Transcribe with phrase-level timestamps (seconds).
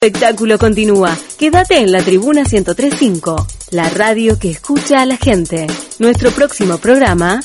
[0.00, 1.18] Espectáculo continúa.
[1.40, 5.66] Quédate en la Tribuna 1035, la radio que escucha a la gente.
[5.98, 7.40] Nuestro próximo programa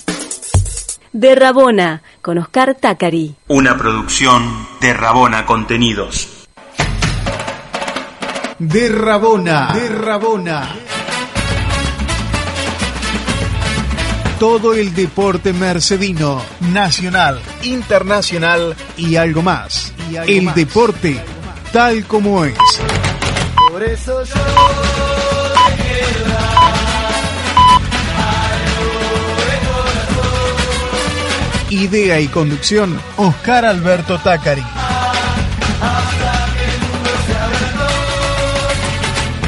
[1.14, 3.34] de Rabona con Oscar Takari.
[3.48, 6.46] Una producción de Rabona Contenidos.
[8.60, 10.76] De Rabona, de Rabona.
[14.40, 16.40] Todo el deporte mercedino,
[16.72, 19.92] nacional, internacional y algo más.
[20.12, 20.56] Y algo el más.
[20.56, 21.20] deporte
[21.74, 22.54] tal como es.
[23.72, 24.36] Por eso yo
[31.72, 34.64] Idea y conducción, Oscar Alberto Tacari.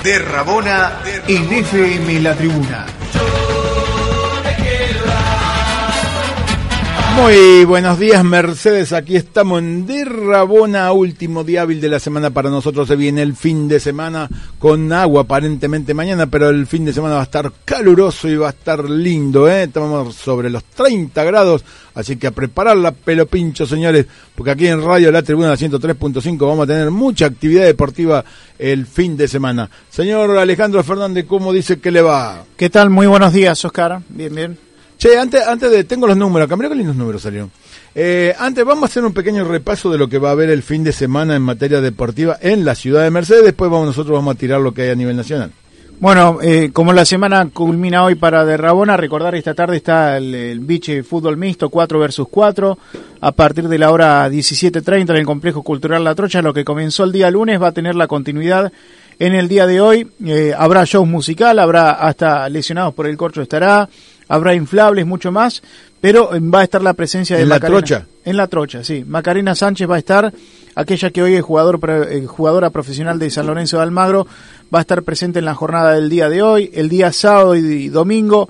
[0.04, 0.94] De Rabona
[1.28, 2.88] en FM La Tribuna.
[7.16, 8.92] Muy buenos días, Mercedes.
[8.92, 12.30] Aquí estamos en De Rabona, último día hábil de la semana.
[12.32, 16.84] Para nosotros se viene el fin de semana con agua, aparentemente mañana, pero el fin
[16.84, 19.48] de semana va a estar caluroso y va a estar lindo.
[19.48, 19.64] ¿eh?
[19.64, 24.06] Estamos sobre los 30 grados, así que a preparar la pelo pincho, señores,
[24.36, 28.26] porque aquí en Radio La Tribuna 103.5 vamos a tener mucha actividad deportiva
[28.60, 29.70] el fin de semana.
[29.90, 32.44] Señor Alejandro Fernández, ¿cómo dice que le va?
[32.58, 32.90] ¿Qué tal?
[32.90, 34.02] Muy buenos días, Oscar.
[34.10, 34.65] Bien, bien.
[35.06, 37.52] Che, antes, antes de, tengo los números acá, mirá qué lindos números salieron.
[37.94, 40.64] Eh, antes vamos a hacer un pequeño repaso de lo que va a haber el
[40.64, 44.34] fin de semana en materia deportiva en la ciudad de Mercedes, después vamos, nosotros vamos
[44.34, 45.52] a tirar lo que hay a nivel nacional.
[46.00, 50.34] Bueno, eh, como la semana culmina hoy para de Rabona, recordar esta tarde está el,
[50.34, 52.76] el Beach Fútbol Mixto 4 versus 4
[53.22, 57.04] a partir de la hora 17.30 en el Complejo Cultural La Trocha, lo que comenzó
[57.04, 58.74] el día lunes va a tener la continuidad
[59.20, 60.08] en el día de hoy.
[60.26, 63.88] Eh, habrá shows musical, habrá hasta lesionados por el corcho estará,
[64.28, 65.62] habrá inflables, mucho más,
[66.02, 67.80] pero eh, va a estar la presencia de ¿En La Macarena.
[67.80, 68.08] Trocha?
[68.24, 69.04] En la trocha, sí.
[69.06, 70.34] Macarena Sánchez va a estar,
[70.76, 74.28] aquella que hoy es jugador, eh, jugadora profesional de San Lorenzo de Almagro,
[74.74, 76.72] va a estar presente en la jornada del día de hoy.
[76.74, 78.50] El día sábado y, y domingo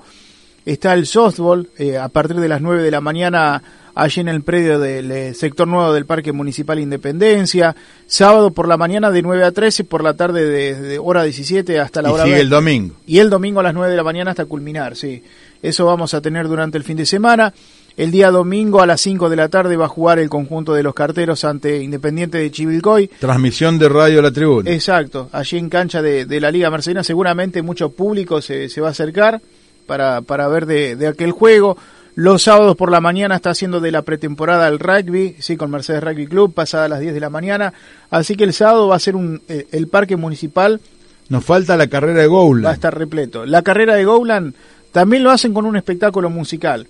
[0.64, 3.62] está el softball, eh, a partir de las 9 de la mañana
[3.94, 7.74] allí en el predio del eh, sector nuevo del Parque Municipal Independencia.
[8.06, 11.80] Sábado por la mañana de 9 a 13, por la tarde de, de hora 17
[11.80, 12.40] hasta la y hora 20.
[12.40, 12.94] el domingo.
[13.06, 15.22] Y el domingo a las 9 de la mañana hasta culminar, sí.
[15.66, 17.52] Eso vamos a tener durante el fin de semana.
[17.96, 20.82] El día domingo a las 5 de la tarde va a jugar el conjunto de
[20.84, 23.08] los carteros ante Independiente de Chivilcoy.
[23.18, 24.70] Transmisión de Radio La Tribuna.
[24.70, 28.88] Exacto, allí en cancha de, de la Liga Mercedina seguramente mucho público se, se va
[28.88, 29.40] a acercar
[29.86, 31.76] para, para ver de, de aquel juego.
[32.14, 36.04] Los sábados por la mañana está haciendo de la pretemporada el rugby, sí, con Mercedes
[36.04, 37.74] Rugby Club, pasada a las 10 de la mañana.
[38.10, 40.80] Así que el sábado va a ser un, eh, el parque municipal
[41.28, 43.44] Nos falta la carrera de va a estar repleto.
[43.44, 44.54] La carrera de Gowland
[44.96, 46.86] también lo hacen con un espectáculo musical.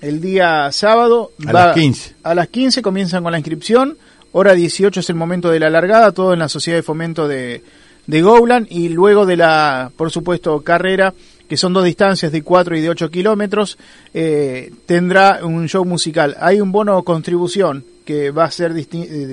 [0.00, 2.14] El día sábado A va- las 15.
[2.22, 3.98] a las 15 comienzan con la inscripción,
[4.32, 7.62] hora 18 es el momento de la largada, todo en la Sociedad de Fomento de,
[8.06, 11.12] de Gowland y luego de la, por supuesto, carrera,
[11.50, 13.76] que son dos distancias de 4 y de 8 kilómetros,
[14.14, 16.38] eh, tendrá un show musical.
[16.40, 18.86] Hay un bono contribución que va a ser eh,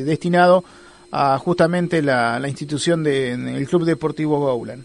[0.03, 0.65] destinado
[1.13, 4.83] a justamente la, la institución del Club Deportivo Gowland.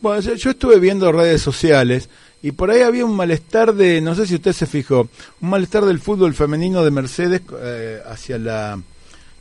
[0.00, 2.08] Bueno, yo estuve viendo redes sociales
[2.44, 5.08] y por ahí había un malestar de, no sé si usted se fijó,
[5.40, 8.78] un malestar del fútbol femenino de Mercedes eh, hacia la,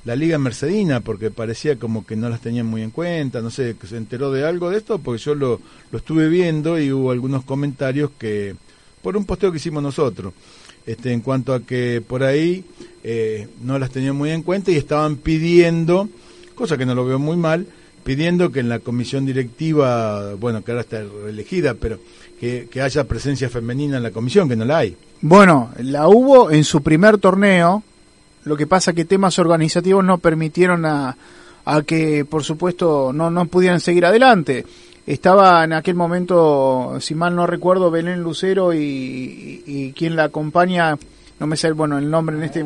[0.05, 3.75] la Liga Mercedina, porque parecía como que no las tenían muy en cuenta, no sé,
[3.75, 5.59] que se enteró de algo de esto, porque yo lo,
[5.91, 8.55] lo estuve viendo y hubo algunos comentarios que,
[9.01, 10.33] por un posteo que hicimos nosotros,
[10.85, 12.63] este, en cuanto a que por ahí
[13.03, 16.07] eh, no las tenían muy en cuenta y estaban pidiendo,
[16.55, 17.67] cosa que no lo veo muy mal,
[18.03, 21.99] pidiendo que en la comisión directiva, bueno, que ahora está elegida, pero
[22.39, 24.95] que, que haya presencia femenina en la comisión, que no la hay.
[25.21, 27.83] Bueno, la hubo en su primer torneo,
[28.43, 31.15] lo que pasa que temas organizativos no permitieron a,
[31.63, 34.65] a que, por supuesto, no, no pudieran seguir adelante.
[35.05, 40.25] Estaba en aquel momento, si mal no recuerdo, Belén Lucero y, y, y quien la
[40.25, 40.97] acompaña,
[41.39, 42.65] no me sé bueno, el nombre en este...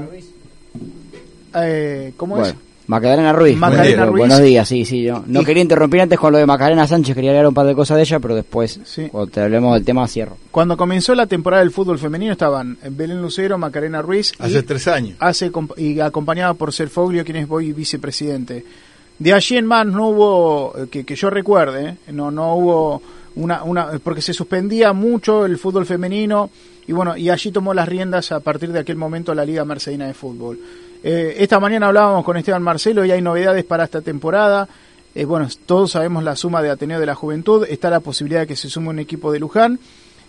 [1.56, 2.67] Eh, ¿Cómo Bueno, es?
[2.88, 3.58] Macarena Ruiz.
[3.58, 4.06] Macarena.
[4.06, 5.04] Buenos días, sí, sí.
[5.04, 7.66] Yo no Y- quería interrumpir antes con lo de Macarena Sánchez, quería hablar un par
[7.68, 9.10] de cosas de ella, pero después, Sí.
[9.10, 10.38] cuando te hablemos del tema, cierro.
[10.52, 14.88] Cuando comenzó la temporada del fútbol femenino estaban Belén Lucero, Macarena Ruiz y Hace tres
[14.88, 15.18] años.
[15.20, 18.64] hace y acompañada por Ser Foglio, quien es hoy vicepresidente.
[19.20, 23.02] De allí en más no hubo, eh, que, que yo recuerde, no, no hubo
[23.36, 26.50] una, una, porque se suspendía mucho el fútbol femenino
[26.88, 30.08] y bueno, y allí tomó las riendas a partir de aquel momento la Liga Mercedina
[30.08, 30.58] de Fútbol.
[31.10, 34.68] Eh, esta mañana hablábamos con Esteban Marcelo y hay novedades para esta temporada.
[35.16, 38.48] Eh, bueno, todos sabemos la suma de Ateneo de la Juventud, está la posibilidad de
[38.48, 39.80] que se sume un equipo de Luján.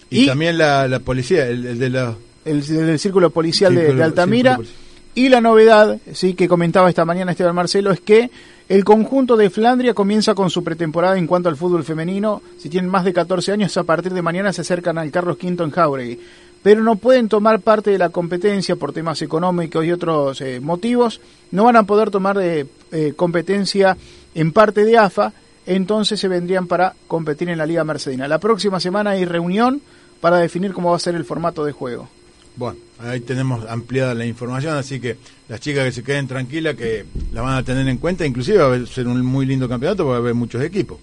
[0.08, 2.14] Y, también la, la policía, el, el de la...
[2.44, 4.54] El, del Círculo Policial de, Círculo- de Altamira.
[4.56, 4.76] Círculo.
[5.16, 8.30] Y la novedad, sí, que comentaba esta mañana Esteban Marcelo, es que
[8.68, 12.40] el conjunto de Flandria comienza con su pretemporada en cuanto al fútbol femenino.
[12.56, 15.64] Si tienen más de 14 años, a partir de mañana se acercan al Carlos V
[15.64, 16.20] en Jauregui.
[16.62, 21.20] Pero no pueden tomar parte de la competencia por temas económicos y otros eh, motivos.
[21.50, 23.96] No van a poder tomar de eh, competencia
[24.34, 25.32] en parte de AFA.
[25.66, 28.26] Entonces se vendrían para competir en la Liga Mercedina.
[28.26, 29.80] La próxima semana hay reunión
[30.20, 32.08] para definir cómo va a ser el formato de juego.
[32.56, 35.16] Bueno, ahí tenemos ampliada la información, así que
[35.48, 38.74] las chicas que se queden tranquilas, que la van a tener en cuenta, inclusive va
[38.74, 40.98] a ser un muy lindo campeonato va a haber muchos equipos,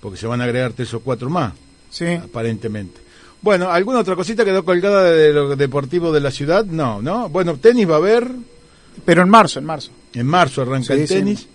[0.00, 1.52] porque se van a agregar tres o cuatro más,
[1.90, 2.06] Sí.
[2.06, 3.00] aparentemente.
[3.40, 6.64] Bueno, ¿alguna otra cosita quedó colgada de lo deportivo de la ciudad?
[6.64, 7.28] No, ¿no?
[7.28, 8.28] Bueno, tenis va a haber,
[9.04, 9.90] Pero en marzo, en marzo.
[10.14, 11.14] en marzo arranca Sí, el sí.
[11.14, 11.48] tenis,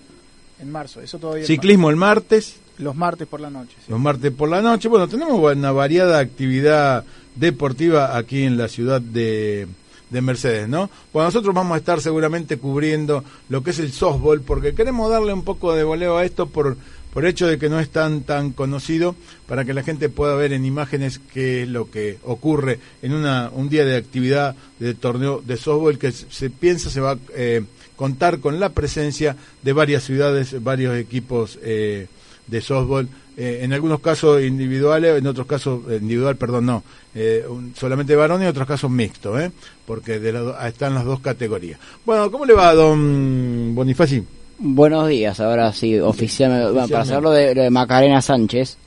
[0.62, 1.46] En marzo, eso todavía.
[1.46, 3.76] ciclismo el martes, mar- Los martes por la noche.
[3.86, 3.92] sí.
[3.92, 4.88] los martes por la noche.
[4.88, 7.04] Bueno, tenemos una variada actividad
[7.36, 9.68] deportiva aquí en la ciudad de,
[10.10, 10.90] de Mercedes, ¿no?
[11.12, 15.34] Bueno, nosotros vamos a estar seguramente cubriendo lo que es el softball, porque queremos darle
[15.34, 16.78] un poco de voleo a esto por,
[17.14, 19.16] por hecho de que no es tan, tan conocido,
[19.48, 23.52] para que la gente pueda ver en imágenes qué es lo que ocurre en una,
[23.54, 27.62] un día de actividad de torneo de softball que se, piensa se va a eh,
[27.96, 32.08] contar con la presencia de varias ciudades, varios equipos eh,
[32.48, 33.08] de softball,
[33.38, 36.84] eh, en algunos casos individuales, en otros casos eh, individual, perdón, no,
[37.16, 37.46] eh,
[37.76, 39.52] solamente varón y en otros casos mixto, ¿eh?
[39.86, 41.80] porque de do- están las dos categorías.
[42.06, 44.24] Bueno, ¿cómo le va, don Bonifaci?
[44.60, 46.72] Buenos días, ahora sí, oficialmente.
[46.72, 48.78] Bueno, para hacerlo de, de Macarena Sánchez,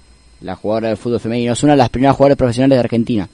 [0.41, 3.29] la jugadora del fútbol femenino, es una de las primeras jugadoras profesionales de Argentina.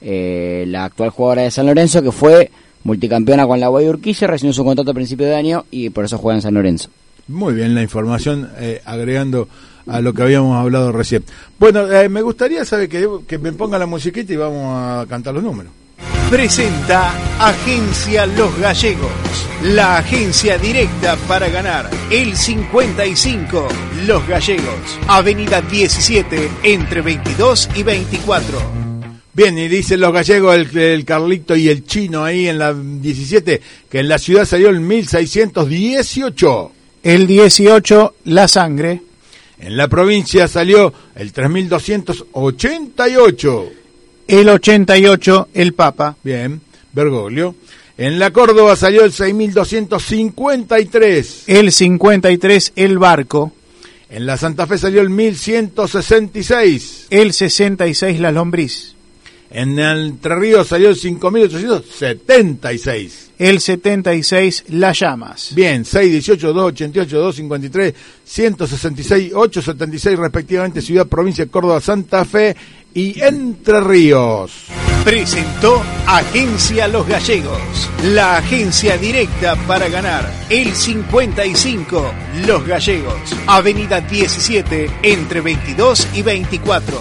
[0.00, 2.50] Eh, la actual jugadora de San Lorenzo, que fue
[2.84, 6.36] multicampeona con la Guayurquiza, recibió su contrato a principio de año y por eso juega
[6.36, 6.90] en San Lorenzo.
[7.28, 9.48] Muy bien la información, eh, agregando
[9.86, 11.24] a lo que habíamos hablado recién.
[11.58, 15.34] Bueno, eh, me gustaría, sabe que, que me ponga la musiquita y vamos a cantar
[15.34, 15.72] los números.
[16.30, 19.12] Presenta Agencia Los Gallegos,
[19.62, 21.88] la agencia directa para ganar.
[22.10, 23.68] El 55
[24.08, 28.60] Los Gallegos, Avenida 17, entre 22 y 24.
[29.34, 33.60] Bien, y dicen los gallegos, el, el Carlito y el Chino ahí en la 17,
[33.88, 36.72] que en la ciudad salió el 1618.
[37.04, 39.00] El 18, la sangre.
[39.60, 43.85] En la provincia salió el 3288.
[44.28, 46.16] El 88, el papa.
[46.24, 46.60] Bien,
[46.92, 47.54] Bergoglio.
[47.98, 51.44] En la Córdoba salió el 6253.
[51.46, 53.52] El 53, el barco.
[54.10, 57.06] En la Santa Fe salió el 1166.
[57.10, 58.96] El 66, la lombriz.
[59.50, 63.30] En Entre Ríos salió el 5876.
[63.38, 65.52] El 76, las llamas.
[65.54, 67.94] Bien, 618, 288, 253,
[68.24, 72.56] 166, 876 respectivamente, Ciudad, Provincia, Córdoba, Santa Fe
[72.94, 74.66] y Entre Ríos.
[75.04, 80.28] Presentó Agencia Los Gallegos, la agencia directa para ganar.
[80.50, 82.12] El 55
[82.46, 83.14] Los Gallegos,
[83.46, 87.00] Avenida 17, entre 22 y 24.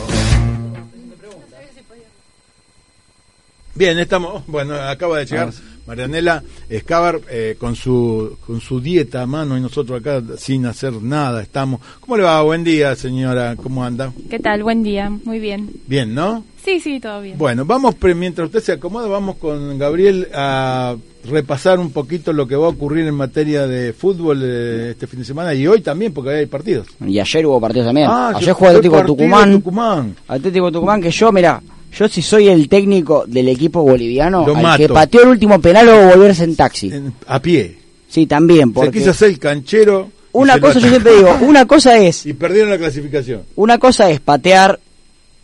[3.73, 5.51] Bien, estamos, bueno, acaba de llegar
[5.85, 10.93] Marianela Escabar eh, con su con su dieta a mano y nosotros acá sin hacer
[11.01, 11.79] nada estamos.
[11.99, 12.41] ¿Cómo le va?
[12.41, 13.55] Buen día, señora.
[13.55, 14.11] ¿Cómo anda?
[14.29, 14.63] ¿Qué tal?
[14.63, 15.69] Buen día, muy bien.
[15.87, 16.43] Bien, ¿no?
[16.63, 17.37] Sí, sí, todo bien.
[17.37, 20.95] Bueno, vamos, mientras usted se acomoda, vamos con Gabriel a
[21.29, 25.19] repasar un poquito lo que va a ocurrir en materia de fútbol eh, este fin
[25.19, 26.87] de semana y hoy también, porque hay partidos.
[27.05, 28.07] Y ayer hubo partidos también.
[28.09, 29.51] Ah, ayer jugó Atlético Tucumán.
[29.51, 30.15] Tucumán.
[30.27, 31.61] Atlético Tucumán, que yo, mira,
[31.97, 34.77] yo si soy el técnico del equipo boliviano, Lo al mato.
[34.77, 36.91] que pateó el último penal o volverse en taxi.
[36.91, 37.77] En- a pie.
[38.09, 40.09] Sí, también, Se porque quiso hacer el canchero.
[40.33, 43.43] una se cosa yo siempre digo, una cosa es, Y perdieron la clasificación.
[43.55, 44.79] una cosa es patear,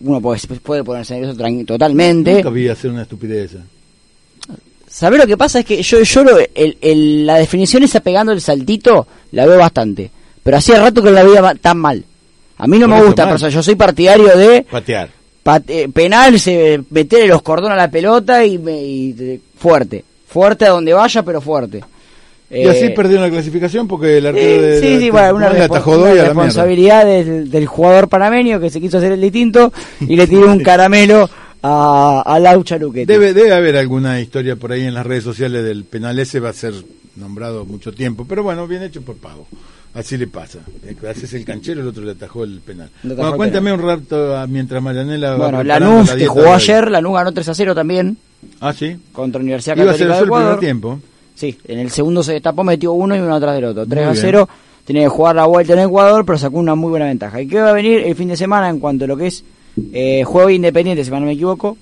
[0.02, 2.36] uno puede, puede ponerse nervioso totalmente.
[2.36, 3.64] Nunca vi hacer una estupidez esa.
[4.90, 5.60] ¿Sabés lo que pasa?
[5.60, 9.58] Es que yo, yo lo- el- el- la definición esa pegando el saltito la veo
[9.58, 10.12] bastante.
[10.44, 12.04] Pero hacía rato que la veía tan mal.
[12.58, 15.10] A mí no Por me gusta, pero, o sea, yo soy partidario de Patear.
[15.44, 20.04] Pat- eh, penal, se, meterle los cordones a la pelota y, me- y fuerte.
[20.28, 21.84] Fuerte a donde vaya, pero fuerte.
[22.50, 25.36] Y así Eh, perdieron la clasificación porque el arquero de, sí, de- sí, de- bueno,
[25.36, 29.72] una, una responsabilidad del, del jugador panameño que se quiso hacer el distinto
[30.02, 31.30] y le tiró un caramelo
[31.64, 33.12] a, a Laucha Luquete.
[33.12, 36.50] Debe, debe haber alguna historia por ahí en las redes sociales del penal ese, va
[36.50, 36.74] a ser
[37.16, 39.46] nombrado mucho tiempo, pero bueno, bien hecho por pago.
[39.94, 40.60] Así le pasa.
[40.86, 42.90] Eh, Haces el canchero, el otro le atajó el penal.
[43.04, 47.32] Bueno, cuéntame un rato ah, mientras Marianela Bueno, Lanús, la que jugó ayer, Lanús ganó
[47.34, 48.18] 3 a 0 también
[48.62, 48.96] Ah, sí.
[49.12, 51.00] contra Universidad Iba a ser Católica el primer tiempo.
[51.36, 53.86] Sí, en el segundo se destapó, metió uno y uno atrás del otro.
[53.86, 54.22] 3 Muy a bien.
[54.22, 54.50] 0.
[54.86, 57.42] Tiene que jugar la vuelta en Ecuador, pero sacó una muy buena ventaja.
[57.42, 59.44] ¿Y qué va a venir el fin de semana en cuanto a lo que es
[59.94, 61.78] eh, juego independiente, si no me equivoco?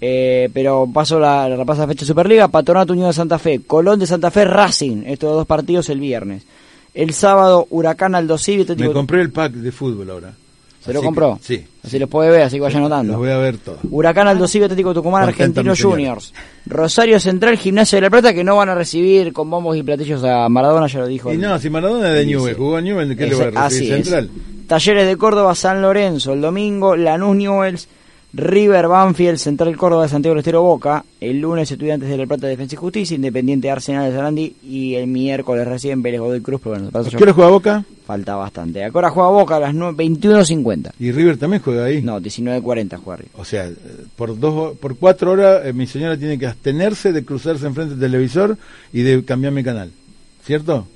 [0.00, 4.06] Eh, pero paso la, la fecha de Superliga, Patronato Unión de Santa Fe, Colón de
[4.06, 5.04] Santa Fe, Racing.
[5.06, 6.42] Estos dos partidos el viernes.
[6.94, 10.32] El sábado, Huracán Aldo Civi, Me compré el pack de fútbol ahora.
[10.84, 11.38] ¿Se lo compró?
[11.38, 11.64] que- sí.
[11.82, 13.18] Así los puede ver, así que vayan Los anotando.
[13.18, 13.78] voy a ver todos.
[13.90, 15.74] Huracán Aldo Civi, Atlético Tucumán, señora.
[15.74, 16.34] Juniors.
[16.66, 20.22] Rosario Central, Gimnasia de la Plata, que no van a recibir con bombos y platillos
[20.24, 21.30] a Maradona, ya lo dijo.
[21.32, 22.26] Y el- no, si Maradona es de.
[22.26, 23.92] Newell, jugó a Newell, ¿qué le va a Ese- así recibir?
[24.00, 24.04] es.
[24.04, 24.30] Central.
[24.68, 27.88] Talleres de Córdoba, San Lorenzo, el domingo, Lanús Newells,
[28.36, 32.46] River Banfield, Central Córdoba de Santiago del Estero Boca, el lunes Estudiantes de La Plata
[32.48, 36.74] Defensa y Justicia, Independiente Arsenal de Sarandí y el miércoles recién Vélez Godoy Cruz, pero
[36.74, 37.84] bueno, ¿A qué hora juega Boca?
[38.06, 38.84] falta bastante.
[38.84, 40.92] Ahora juega Boca a las nue- 21.50.
[40.98, 42.02] Y River también juega ahí.
[42.02, 43.32] No, 19.40 juega River.
[43.38, 43.74] O sea, eh,
[44.16, 48.10] por dos, por cuatro horas eh, mi señora tiene que abstenerse de cruzarse enfrente del
[48.10, 48.58] televisor
[48.92, 49.90] y de cambiar mi canal,
[50.44, 50.86] ¿cierto?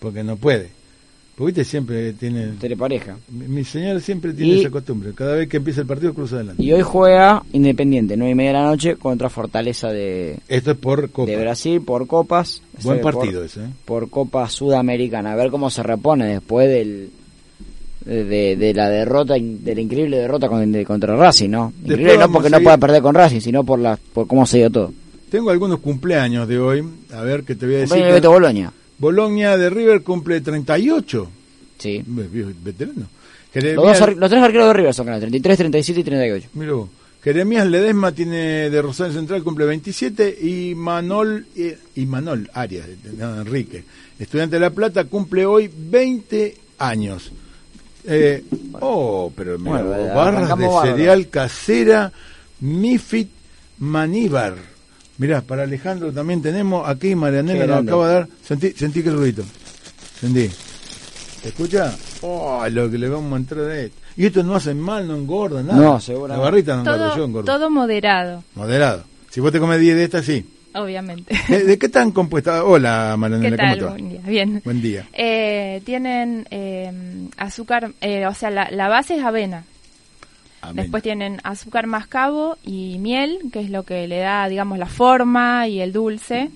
[0.00, 0.70] Porque no puede.
[1.38, 2.48] Porque viste siempre tiene.
[2.60, 3.16] Telepareja.
[3.30, 5.12] Mi, mi señora siempre tiene Y- esa costumbre.
[5.14, 6.60] Cada vez que empieza el partido cruza adelante.
[6.60, 10.76] Y hoy juega Independiente, 9 y media de la noche, contra Fortaleza de, Esto es
[10.76, 11.30] por Copa.
[11.30, 12.60] de Brasil por Copas.
[12.82, 13.60] Buen por- partido ese.
[13.60, 13.68] ¿eh?
[13.84, 15.32] por Copa Sudamericana.
[15.32, 17.10] A ver cómo se repone después del
[18.04, 21.72] de, la derrota, de la increíble derrota con- de- contra Racing, ¿no?
[21.84, 24.70] Increíble no porque no pueda perder con Racing, sino por la por cómo se dio
[24.70, 24.92] todo.
[25.30, 26.82] Tengo algunos cumpleaños de hoy.
[27.12, 27.90] A ver qué te voy a decir.
[27.96, 28.72] Cumpleaños de Boloña.
[28.98, 31.30] Boloña de River cumple 38.
[31.78, 32.02] Sí.
[32.06, 33.06] Veterano.
[33.54, 36.48] Los, Jeremías, dos los tres arqueros de River son canales, 33, 37 y 38.
[36.54, 36.88] Mira vos.
[37.22, 42.86] Jeremías Ledesma tiene de Rosario Central cumple 27 y Manol eh, y Manol Arias,
[43.16, 43.84] no, Enrique,
[44.18, 47.32] estudiante de La Plata cumple hoy 20 años.
[48.04, 48.44] Eh,
[48.80, 52.12] oh, pero mira, Bueno, vos, barras de cereal casera
[52.60, 53.30] Mifit
[53.78, 54.54] Maníbar.
[55.18, 58.28] Mirá, para Alejandro también tenemos aquí Marianela Qué nos acaba de dar.
[58.44, 59.44] Sentí, sentí que ruido.
[60.20, 60.48] Sentí.
[61.42, 61.94] ¿Te escucha?
[62.22, 63.96] Oh, lo que le vamos a entrar a esto.
[64.16, 65.78] Y esto no hace mal, no engorda, nada.
[65.80, 66.38] No, seguramente.
[66.38, 67.52] La barrita no engorda, yo Todo, engordo.
[67.52, 69.04] todo moderado, Moderado.
[69.30, 70.44] Si vos te comes 10 de estas, sí.
[70.74, 71.34] obviamente.
[71.48, 72.62] ¿De, de qué están compuestas?
[72.64, 73.78] Hola, ¿Qué Marianela, ¿cómo tal?
[73.78, 73.90] te va?
[73.92, 74.20] Buen día.
[74.26, 74.62] Bien.
[74.64, 75.08] Buen día.
[75.12, 79.64] Eh, tienen eh, azúcar, eh, o sea, la, la base es avena.
[80.68, 80.84] Amén.
[80.84, 85.66] Después tienen azúcar mascabo y miel, que es lo que le da, digamos, la forma
[85.68, 86.50] y el dulce,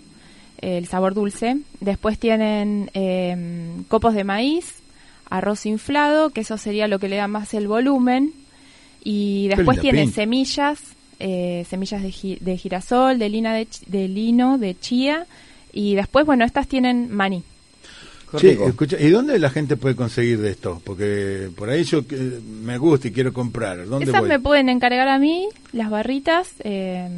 [0.59, 1.59] el sabor dulce.
[1.81, 4.81] Después tienen eh, copos de maíz,
[5.29, 8.33] arroz inflado, que eso sería lo que le da más el volumen.
[9.05, 10.15] Y después linda tiene pinta.
[10.15, 10.81] semillas,
[11.19, 15.27] eh, semillas de, gi- de girasol, de, lina de, de lino, de chía.
[15.73, 17.43] Y después, bueno, estas tienen maní.
[18.39, 18.69] Rico.
[18.69, 20.81] escucha, ¿y dónde la gente puede conseguir de esto?
[20.85, 23.87] Porque por ahí yo que me gusta y quiero comprar.
[23.87, 24.29] ¿Dónde Esas voy?
[24.29, 27.09] me pueden encargar a mí, las barritas, eh,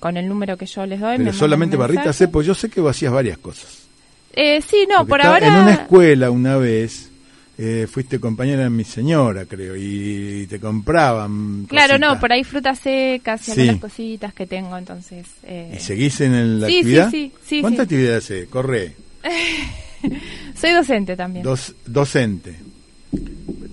[0.00, 1.18] con el número que yo les doy.
[1.18, 3.86] Pero solamente barritas sé, pues yo sé que vos hacías varias cosas.
[4.34, 5.46] Eh, sí, no, Porque por ahora.
[5.48, 7.10] En una escuela una vez
[7.58, 11.64] eh, fuiste compañera de mi señora, creo, y te compraban.
[11.66, 12.00] Claro, cositas.
[12.14, 13.60] no, por ahí frutas secas y Sí.
[13.62, 15.26] algunas cositas que tengo, entonces.
[15.42, 17.10] eh, ¿Y seguís en el- la Sí, sí, actividad?
[17.10, 17.82] sí, sí, ¿Cuánta sí.
[17.84, 18.46] actividad hace?
[18.46, 18.94] Corre.
[20.56, 21.44] Soy docente también.
[21.44, 22.56] Dos, docente.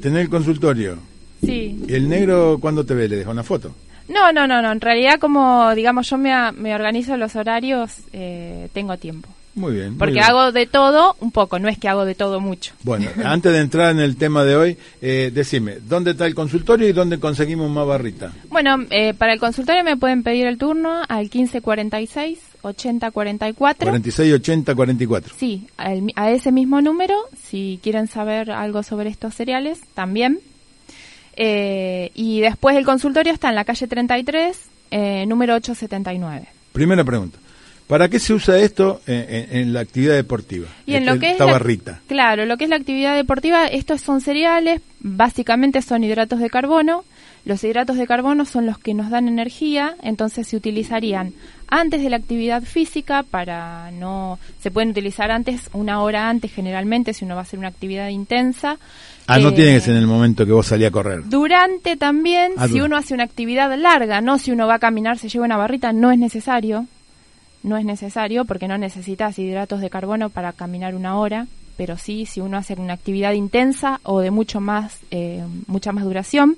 [0.02, 0.98] Tener el consultorio.
[1.44, 1.84] Sí.
[1.88, 3.08] ¿Y el negro cuándo te ve?
[3.08, 3.74] ¿Le deja una foto?
[4.10, 4.72] No, no, no, no.
[4.72, 9.30] En realidad, como digamos, yo me, me organizo los horarios, eh, tengo tiempo.
[9.56, 9.90] Muy bien.
[9.92, 10.26] muy Porque bien.
[10.26, 12.74] hago de todo un poco, no es que hago de todo mucho.
[12.84, 16.88] Bueno, antes de entrar en el tema de hoy, eh, decime, ¿dónde está el consultorio
[16.90, 18.32] y dónde conseguimos más barrita?
[18.50, 23.86] Bueno, eh, para el consultorio me pueden pedir el turno al 1546 8044.
[23.86, 25.36] 46 80 44.
[25.38, 25.68] Sí,
[26.02, 30.40] mi- a ese mismo número, si quieren saber algo sobre estos cereales, también.
[31.36, 34.58] Eh, y después el consultorio está en la calle 33,
[34.92, 36.48] eh, número 879.
[36.72, 37.40] Primera pregunta.
[37.88, 40.68] ¿Para qué se usa esto en, en- en la actividad deportiva?
[40.86, 42.02] Y en lo que es esta la- barrita.
[42.08, 47.04] Claro, lo que es la actividad deportiva, estos son cereales, básicamente son hidratos de carbono.
[47.46, 51.34] Los hidratos de carbono son los que nos dan energía, entonces se utilizarían
[51.68, 57.14] antes de la actividad física para no se pueden utilizar antes, una hora antes generalmente
[57.14, 58.78] si uno va a hacer una actividad intensa.
[59.28, 61.28] Ah, no Eh, tiene que ser en el momento que vos salí a correr.
[61.28, 65.18] Durante también, Ah, si uno hace una actividad larga, no si uno va a caminar,
[65.18, 66.88] se lleva una barrita, no es necesario.
[67.62, 71.48] No es necesario porque no necesitas hidratos de carbono para caminar una hora,
[71.78, 76.04] pero sí si uno hace una actividad intensa o de mucho más, eh, mucha más
[76.04, 76.58] duración.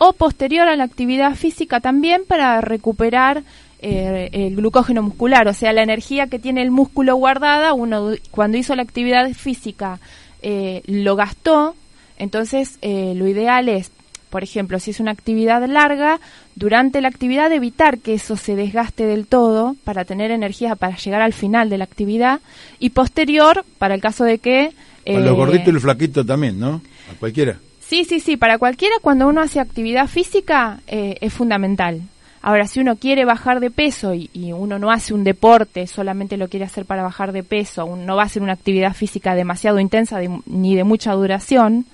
[0.00, 3.42] O posterior a la actividad física también para recuperar
[3.80, 8.56] eh, el glucógeno muscular, o sea, la energía que tiene el músculo guardada, uno cuando
[8.56, 9.98] hizo la actividad física
[10.40, 11.74] eh, lo gastó,
[12.16, 13.90] entonces eh, lo ideal es,
[14.30, 16.20] por ejemplo, si es una actividad larga,
[16.54, 21.22] durante la actividad evitar que eso se desgaste del todo para tener energía para llegar
[21.22, 22.40] al final de la actividad
[22.78, 24.70] y posterior, para el caso de que...
[25.04, 26.82] Con los gorditos y los flaquitos también, ¿no?
[27.10, 27.58] A cualquiera.
[27.88, 32.02] Sí, sí, sí, para cualquiera cuando uno hace actividad física es fundamental.
[32.40, 36.48] Ahora, si uno quiere bajar de peso y, uno no hace un deporte, solamente lo
[36.48, 40.20] quiere hacer para bajar de peso, no va a hacer una actividad física demasiado intensa
[40.46, 41.84] ni de mucha duración,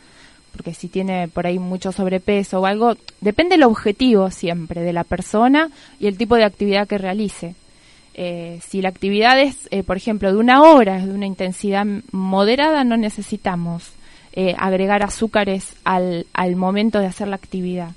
[0.53, 5.05] porque si tiene por ahí mucho sobrepeso o algo, depende el objetivo siempre de la
[5.05, 7.55] persona y el tipo de actividad que realice.
[8.13, 11.87] Eh, si la actividad es, eh, por ejemplo, de una hora, es de una intensidad
[12.13, 13.94] moderada, no necesitamos
[14.37, 17.93] eh, agregar azúcares al, al momento de hacer la actividad.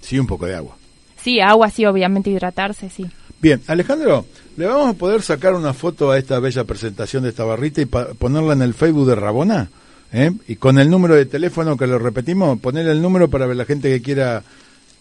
[0.00, 0.76] Sí, un poco de agua.
[1.22, 3.06] Sí, agua sí, obviamente hidratarse, sí.
[3.40, 4.24] Bien, Alejandro,
[4.56, 7.86] ¿le vamos a poder sacar una foto a esta bella presentación de esta barrita y
[7.86, 9.68] ponerla en el Facebook de Rabona?
[10.12, 10.30] ¿Eh?
[10.48, 13.64] Y con el número de teléfono que lo repetimos, poner el número para ver la
[13.64, 14.42] gente que quiera.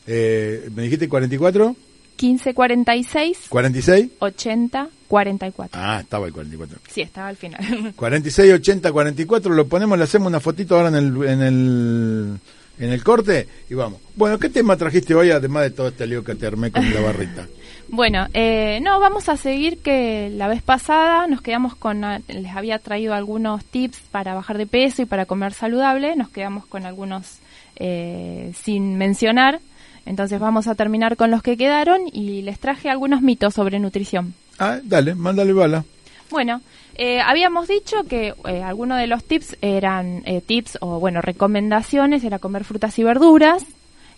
[0.07, 1.75] Eh, ¿Me dijiste 44?
[2.19, 5.77] 1546 46 80 44.
[5.77, 6.79] Ah, estaba el 44.
[6.89, 7.93] Sí, estaba al final.
[7.97, 12.39] 46 80 44, lo ponemos, le hacemos una fotito ahora en el, en el
[12.79, 13.99] en el corte y vamos.
[14.15, 17.01] Bueno, ¿qué tema trajiste hoy además de todo este lío que te armé con la
[17.01, 17.45] barrita?
[17.89, 22.55] bueno, eh, no, vamos a seguir que la vez pasada nos quedamos con, ah, les
[22.55, 26.85] había traído algunos tips para bajar de peso y para comer saludable, nos quedamos con
[26.85, 27.39] algunos
[27.75, 29.59] eh, sin mencionar,
[30.05, 34.33] entonces vamos a terminar con los que quedaron y les traje algunos mitos sobre nutrición.
[34.61, 35.83] Ah, dale, mándale bala.
[36.29, 36.61] Bueno,
[36.93, 42.23] eh, habíamos dicho que eh, algunos de los tips eran eh, tips o, bueno, recomendaciones,
[42.23, 43.65] era comer frutas y verduras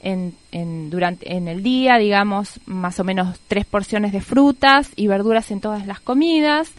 [0.02, 5.08] en, en, durante, en el día, digamos, más o menos tres porciones de frutas y
[5.08, 6.70] verduras en todas las comidas.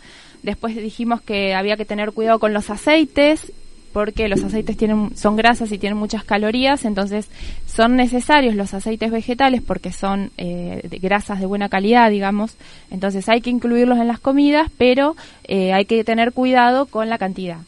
[0.42, 3.50] Después dijimos que había que tener cuidado con los aceites
[3.94, 7.30] porque los aceites tienen, son grasas y tienen muchas calorías, entonces
[7.64, 12.56] son necesarios los aceites vegetales porque son eh, grasas de buena calidad, digamos,
[12.90, 15.14] entonces hay que incluirlos en las comidas, pero
[15.44, 17.58] eh, hay que tener cuidado con la cantidad.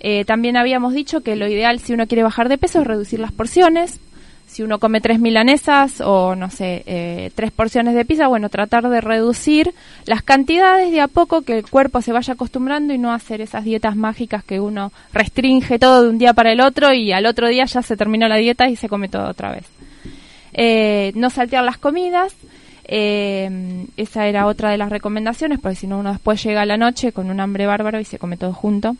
[0.00, 3.20] Eh, también habíamos dicho que lo ideal si uno quiere bajar de peso es reducir
[3.20, 4.00] las porciones,
[4.54, 8.88] si uno come tres milanesas o no sé, eh, tres porciones de pizza, bueno, tratar
[8.88, 9.74] de reducir
[10.06, 13.64] las cantidades de a poco que el cuerpo se vaya acostumbrando y no hacer esas
[13.64, 17.48] dietas mágicas que uno restringe todo de un día para el otro y al otro
[17.48, 19.64] día ya se terminó la dieta y se come todo otra vez.
[20.52, 22.32] Eh, no saltear las comidas,
[22.84, 26.76] eh, esa era otra de las recomendaciones, porque si no uno después llega a la
[26.76, 28.94] noche con un hambre bárbaro y se come todo junto.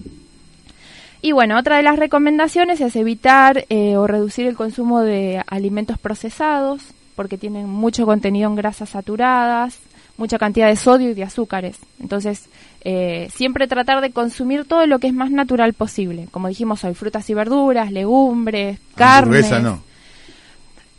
[1.24, 5.96] Y bueno, otra de las recomendaciones es evitar eh, o reducir el consumo de alimentos
[5.96, 6.82] procesados,
[7.16, 9.78] porque tienen mucho contenido en grasas saturadas,
[10.18, 11.78] mucha cantidad de sodio y de azúcares.
[11.98, 12.50] Entonces,
[12.82, 16.28] eh, siempre tratar de consumir todo lo que es más natural posible.
[16.30, 19.50] Como dijimos hoy, frutas y verduras, legumbres, carnes.
[19.50, 19.82] Hamburguesa no.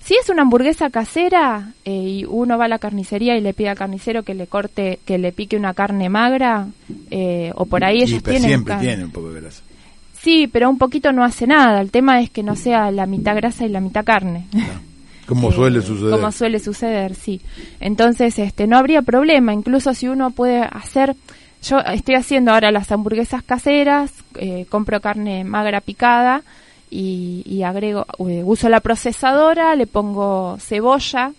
[0.04, 3.70] Si es una hamburguesa casera eh, y uno va a la carnicería y le pide
[3.70, 6.66] al carnicero que le corte, que le pique una carne magra,
[7.54, 8.42] o por ahí ellos tienen.
[8.42, 9.62] Siempre tiene un poco de grasa.
[10.26, 11.80] Sí, pero un poquito no hace nada.
[11.80, 14.48] El tema es que no sea la mitad grasa y la mitad carne.
[15.28, 16.16] Como suele suceder.
[16.16, 17.42] Como suele suceder, sí.
[17.80, 19.54] Entonces, este, no habría problema.
[19.54, 21.16] Incluso si uno puede hacer,
[21.62, 26.42] yo estoy haciendo ahora las hamburguesas caseras, eh, compro carne magra picada
[26.90, 31.34] y, agrego, eh, uso la procesadora, le pongo cebolla,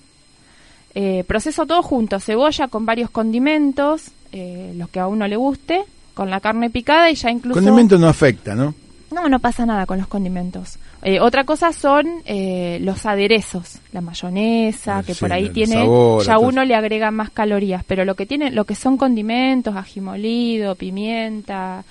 [0.94, 5.82] eh, proceso todo junto, cebolla con varios condimentos, los que a uno le guste,
[6.16, 7.60] con la carne picada y ya incluso...
[7.60, 8.74] Condimento no afecta, ¿no?
[9.12, 10.78] No, no pasa nada con los condimentos.
[11.02, 15.86] Eh, otra cosa son eh, los aderezos, la mayonesa, que por ahí tiene,
[16.24, 20.00] ya uno le agrega más calorías, pero lo que tiene, lo que son condimentos, ají
[20.00, 21.84] molido, pimienta,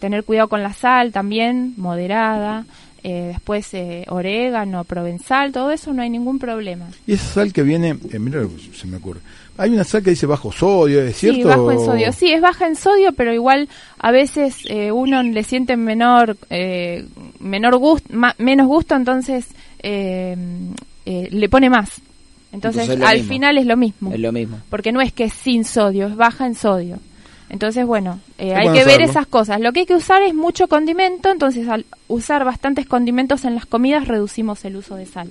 [0.00, 2.66] tener cuidado con la sal también, moderada,
[3.04, 6.88] eh, después eh, orégano, provenzal, todo eso no hay ningún problema.
[7.06, 8.42] Y esa sal que viene, mira,
[8.74, 9.20] se me ocurre.
[9.58, 11.40] Hay una sal que dice bajo sodio, ¿es cierto?
[11.40, 12.12] Sí, bajo en sodio.
[12.12, 13.68] Sí, es baja en sodio, pero igual
[13.98, 16.38] a veces uno le siente menor,
[17.40, 19.48] menor gusto, menos gusto, entonces
[19.82, 22.00] le pone más.
[22.50, 24.10] Entonces, al final es lo mismo.
[24.12, 24.58] Es lo mismo.
[24.70, 26.98] Porque no es que es sin sodio, es baja en sodio.
[27.50, 29.60] Entonces, bueno, eh, hay que ver esas cosas.
[29.60, 33.66] Lo que hay que usar es mucho condimento, entonces al usar bastantes condimentos en las
[33.66, 35.30] comidas reducimos el uso de sal.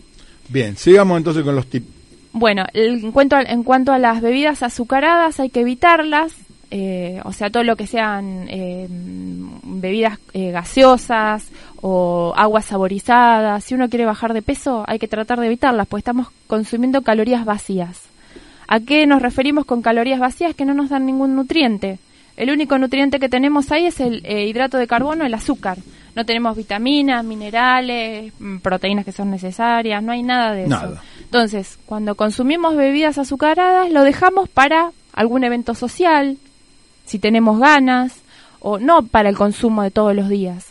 [0.50, 1.96] Bien, sigamos entonces con los tips.
[2.38, 6.36] Bueno, en cuanto a, en cuanto a las bebidas azucaradas hay que evitarlas,
[6.69, 11.50] eh, o sea, todo lo que sean eh, bebidas gaseosas
[11.82, 13.63] o aguas saborizadas.
[13.63, 17.45] Si uno quiere bajar de peso hay que tratar de evitarlas, porque estamos consumiendo calorías
[17.45, 18.08] vacías.
[18.67, 20.54] ¿A qué nos referimos con calorías vacías?
[20.54, 22.00] Que no nos dan ningún nutriente.
[22.36, 25.78] El único nutriente que tenemos ahí es el eh, hidrato de carbono, el azúcar.
[26.15, 30.97] No tenemos vitaminas, minerales, mm, proteínas que son necesarias, no hay nada de eso.
[31.28, 36.38] Entonces, cuando consumimos bebidas azucaradas, lo dejamos para algún evento social,
[37.06, 38.22] si tenemos ganas,
[38.60, 40.68] o no para el consumo de todos los días.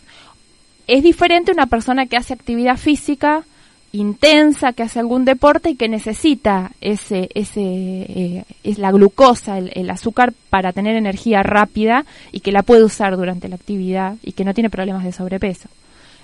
[0.87, 3.43] Es diferente una persona que hace actividad física
[3.91, 9.89] intensa, que hace algún deporte y que necesita ese, ese, eh, es la glucosa, el,
[9.91, 14.43] azúcar para tener energía rápida y que la puede usar durante la actividad y que
[14.43, 15.69] no tiene problemas de sobrepeso.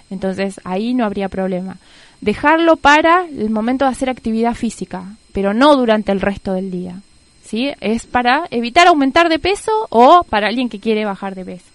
[0.09, 1.77] Entonces ahí no habría problema.
[2.23, 7.01] Dejarlo para el momento de hacer actividad física, pero no durante el resto del día.
[7.43, 7.73] ¿Sí?
[7.81, 11.65] Es para evitar aumentar de peso o para alguien que quiere bajar de peso.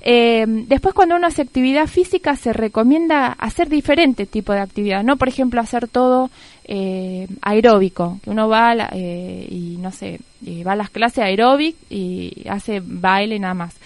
[0.00, 5.16] Eh, después cuando uno hace actividad física se recomienda hacer diferente tipo de actividad, no
[5.16, 6.28] por ejemplo hacer todo
[6.64, 10.18] eh, aeróbico, que uno va eh, y no sé,
[10.66, 13.76] va a las clases aeróbic y hace baile nada más.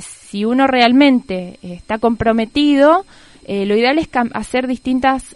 [0.00, 3.06] si uno realmente está comprometido,
[3.48, 5.34] lo ideal es hacer distintas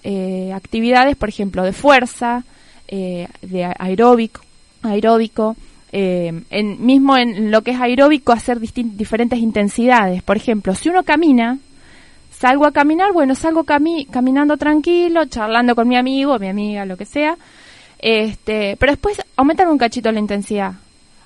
[0.54, 2.44] actividades, por ejemplo, de fuerza,
[2.88, 4.42] de aeróbico,
[4.82, 5.56] aeróbico
[5.94, 10.22] eh, en, mismo en lo que es aeróbico, hacer diferentes intensidades.
[10.22, 11.58] Por ejemplo, si uno camina,
[12.30, 17.04] salgo a caminar, bueno, salgo caminando tranquilo, charlando con mi amigo, mi amiga, lo que
[17.04, 17.36] sea,
[17.98, 20.72] este, pero después aumentar un cachito la intensidad.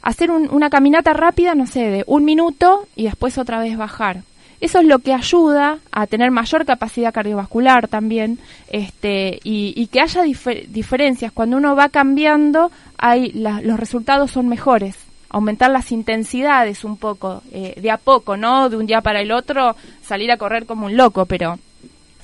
[0.02, 4.22] Hacer una caminata rápida, no sé, de un minuto y después otra vez bajar.
[4.60, 8.38] Eso es lo que ayuda a tener mayor capacidad cardiovascular también
[8.68, 11.32] este, y, que haya diferencias.
[11.32, 14.96] Cuando uno va cambiando, hay los resultados son mejores.
[15.28, 18.70] Aumentar las intensidades un poco, eh, de a poco, ¿no?
[18.70, 21.58] De un día para el otro, salir a correr como un loco, pero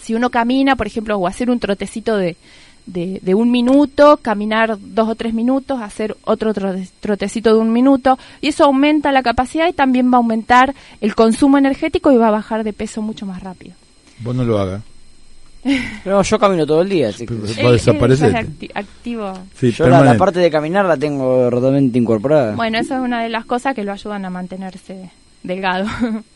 [0.00, 2.36] si uno camina, por ejemplo, o hacer un trotecito de,
[2.86, 6.52] de, un minuto, caminar dos o tres minutos, hacer otro
[7.00, 11.14] trotecito de un minuto, y eso aumenta la capacidad y también va a aumentar el
[11.14, 13.74] consumo energético y va a bajar de peso mucho más rápido.
[14.20, 14.82] Vos no lo hagas.
[16.04, 17.34] No, yo camino todo el día, así que...
[17.34, 18.34] Va a desaparecer.
[18.74, 19.32] activo.
[19.60, 22.56] yo la, parte de caminar la tengo totalmente incorporada.
[22.56, 25.10] Bueno, eso es una de las cosas que lo ayudan a mantenerse
[25.44, 25.86] delgado.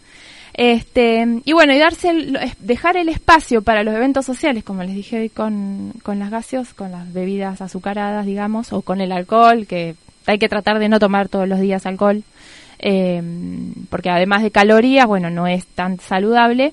[0.59, 2.15] Este, y bueno, y darse
[2.61, 6.73] dejar el espacio para los eventos sociales, como les dije hoy con, con las gaseos,
[6.73, 10.99] con las bebidas azucaradas, digamos, o con el alcohol, que hay que tratar de no
[10.99, 12.23] tomar todos los días alcohol,
[12.79, 13.23] eh,
[13.91, 16.73] porque además de calorías, bueno, no es tan saludable.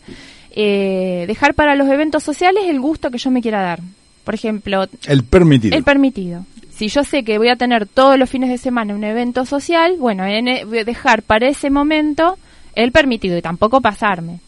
[0.55, 3.81] Eh, dejar para los eventos sociales el gusto que yo me quiera dar.
[4.23, 5.75] Por ejemplo, el permitido.
[5.75, 6.45] El permitido.
[6.71, 9.97] Si yo sé que voy a tener todos los fines de semana un evento social,
[9.99, 12.37] bueno, en, e, dejar para ese momento
[12.75, 14.39] el permitido y tampoco pasarme.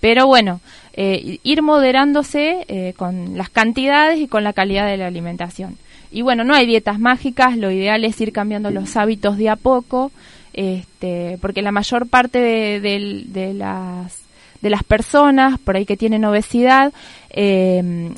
[0.00, 0.60] Pero bueno,
[0.94, 5.76] eh, ir moderándose eh, con las cantidades y con la calidad de la alimentación.
[6.10, 9.56] Y bueno, no hay dietas mágicas, lo ideal es ir cambiando los hábitos de a
[9.56, 10.10] poco,
[10.52, 12.40] este, porque la mayor parte
[12.80, 14.20] de, las
[14.60, 16.92] de las personas por ahí que tienen obesidad,
[17.30, 18.12] eh,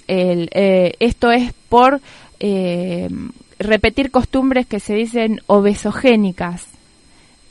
[0.98, 2.01] esto es por
[3.59, 6.71] repetir costumbres que se dicen obesogénicas,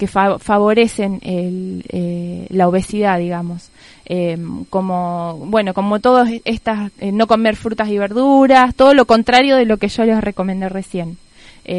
[0.02, 3.70] que favorecen eh, la obesidad, digamos.
[4.08, 4.36] Eh,
[4.72, 9.66] como, bueno, como todas estas, eh, no comer frutas y verduras, todo lo contrario de
[9.66, 11.20] lo que yo les recomendé recién.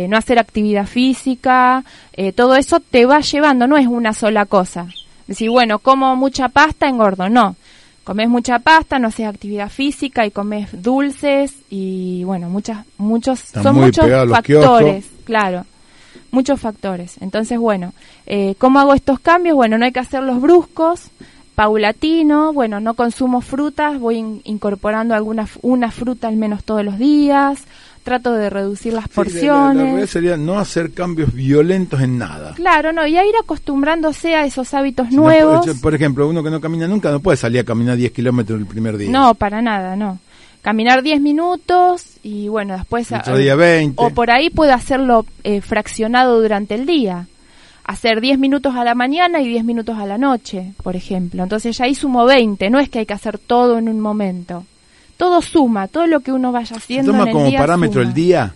[0.08, 1.82] no hacer actividad física,
[2.36, 4.86] todo eso te va llevando, no es una sola cosa.
[5.26, 7.56] Decir, bueno, como mucha pasta, engordo, no.
[8.04, 13.74] Comes mucha pasta, no haces actividad física y comes dulces y bueno, muchas, muchos, son
[13.74, 15.66] muchos factores, claro
[16.30, 17.16] muchos factores.
[17.20, 17.92] Entonces, bueno,
[18.26, 19.54] eh, ¿cómo hago estos cambios?
[19.54, 21.10] Bueno, no hay que hacerlos bruscos,
[21.54, 27.64] paulatino, bueno, no consumo frutas, voy incorporando alguna una fruta al menos todos los días,
[28.02, 30.00] trato de reducir las porciones.
[30.00, 32.54] La, sería no hacer cambios violentos en nada.
[32.54, 35.66] Claro, no, y a ir acostumbrándose a esos hábitos nuevos.
[35.80, 38.66] por ejemplo, uno que no camina nunca no puede salir a caminar 10 kilómetros el
[38.66, 39.10] primer día.
[39.10, 40.18] No, para nada, no
[40.62, 43.10] caminar 10 minutos y bueno, después...
[43.12, 44.02] Otro día 20.
[44.02, 47.26] O por ahí puedo hacerlo eh, fraccionado durante el día.
[47.84, 51.42] Hacer 10 minutos a la mañana y 10 minutos a la noche, por ejemplo.
[51.42, 54.64] Entonces ya ahí sumo 20, no es que hay que hacer todo en un momento.
[55.16, 57.10] Todo suma, todo lo que uno vaya haciendo.
[57.12, 58.54] toma en el como parámetro el día?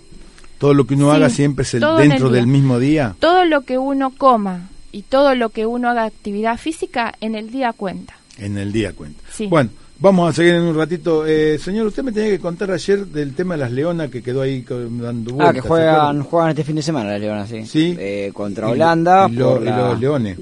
[0.58, 3.14] Todo lo que uno haga siempre es el dentro del mismo día.
[3.18, 7.50] Todo lo que uno coma y todo lo que uno haga actividad física en el
[7.50, 8.14] día cuenta.
[8.38, 9.22] En el día cuenta.
[9.30, 9.48] Sí.
[9.48, 11.26] Bueno, Vamos a seguir en un ratito.
[11.26, 14.42] Eh, señor, usted me tenía que contar ayer del tema de las leonas que quedó
[14.42, 15.48] ahí dando vueltas.
[15.48, 17.64] Ah, que juegan, juegan este fin de semana las leonas, sí.
[17.64, 17.96] Sí.
[17.98, 19.26] Eh, contra Holanda.
[19.30, 20.38] Y, los leones.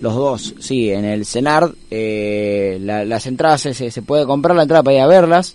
[0.00, 1.74] Los dos, sí, en el CENARD.
[1.90, 5.54] Eh, las entradas se, se, puede comprar la entrada para ir a verlas.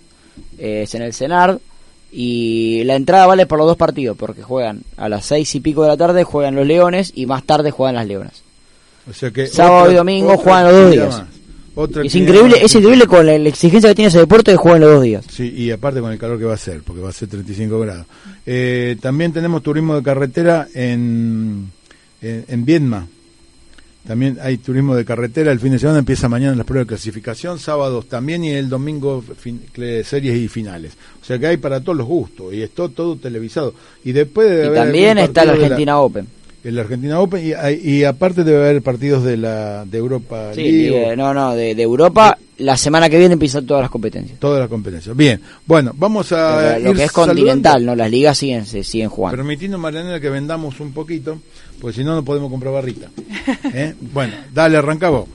[0.58, 1.58] es en el CENARD.
[2.16, 5.82] Y la entrada vale por los dos partidos, porque juegan a las seis y pico
[5.82, 8.44] de la tarde, juegan los Leones y más tarde juegan las Leonas.
[9.10, 11.08] O sea que Sábado otra- y domingo juegan los dos días.
[11.08, 11.33] más.
[11.76, 14.80] Otra Es increíble, es increíble con la, la exigencia que tiene ese deporte que juegan
[14.82, 15.24] los dos días.
[15.30, 17.80] Sí, y aparte con el calor que va a ser, porque va a ser 35
[17.80, 18.06] grados.
[18.46, 21.70] Eh, también tenemos turismo de carretera en,
[22.22, 23.08] en, en Viedma.
[24.06, 25.50] También hay turismo de carretera.
[25.50, 29.24] El fin de semana empieza mañana las pruebas de clasificación, sábados también y el domingo
[29.38, 29.62] fin-
[30.04, 30.92] series y finales.
[31.22, 33.74] O sea que hay para todos los gustos y está todo televisado.
[34.04, 36.26] Y después debe Y haber también está la de Argentina Open.
[36.64, 40.62] El Argentina Open y, hay- y aparte debe haber partidos de la de Europa Sí,
[40.88, 42.36] League, no, no, de, de Europa.
[42.58, 44.38] La semana que viene empiezan todas las competencias.
[44.38, 45.16] todas las competencias.
[45.16, 47.34] Bien, bueno, vamos a lo ir que es saludando.
[47.40, 47.94] continental, ¿no?
[47.96, 49.36] Las ligas siguen, se siguen jugando.
[49.36, 51.38] Permitiendo, Marianela, que vendamos un poquito,
[51.80, 53.08] porque si no, no podemos comprar barrita.
[53.74, 53.94] ¿Eh?
[54.12, 55.26] Bueno, dale, arranca vos.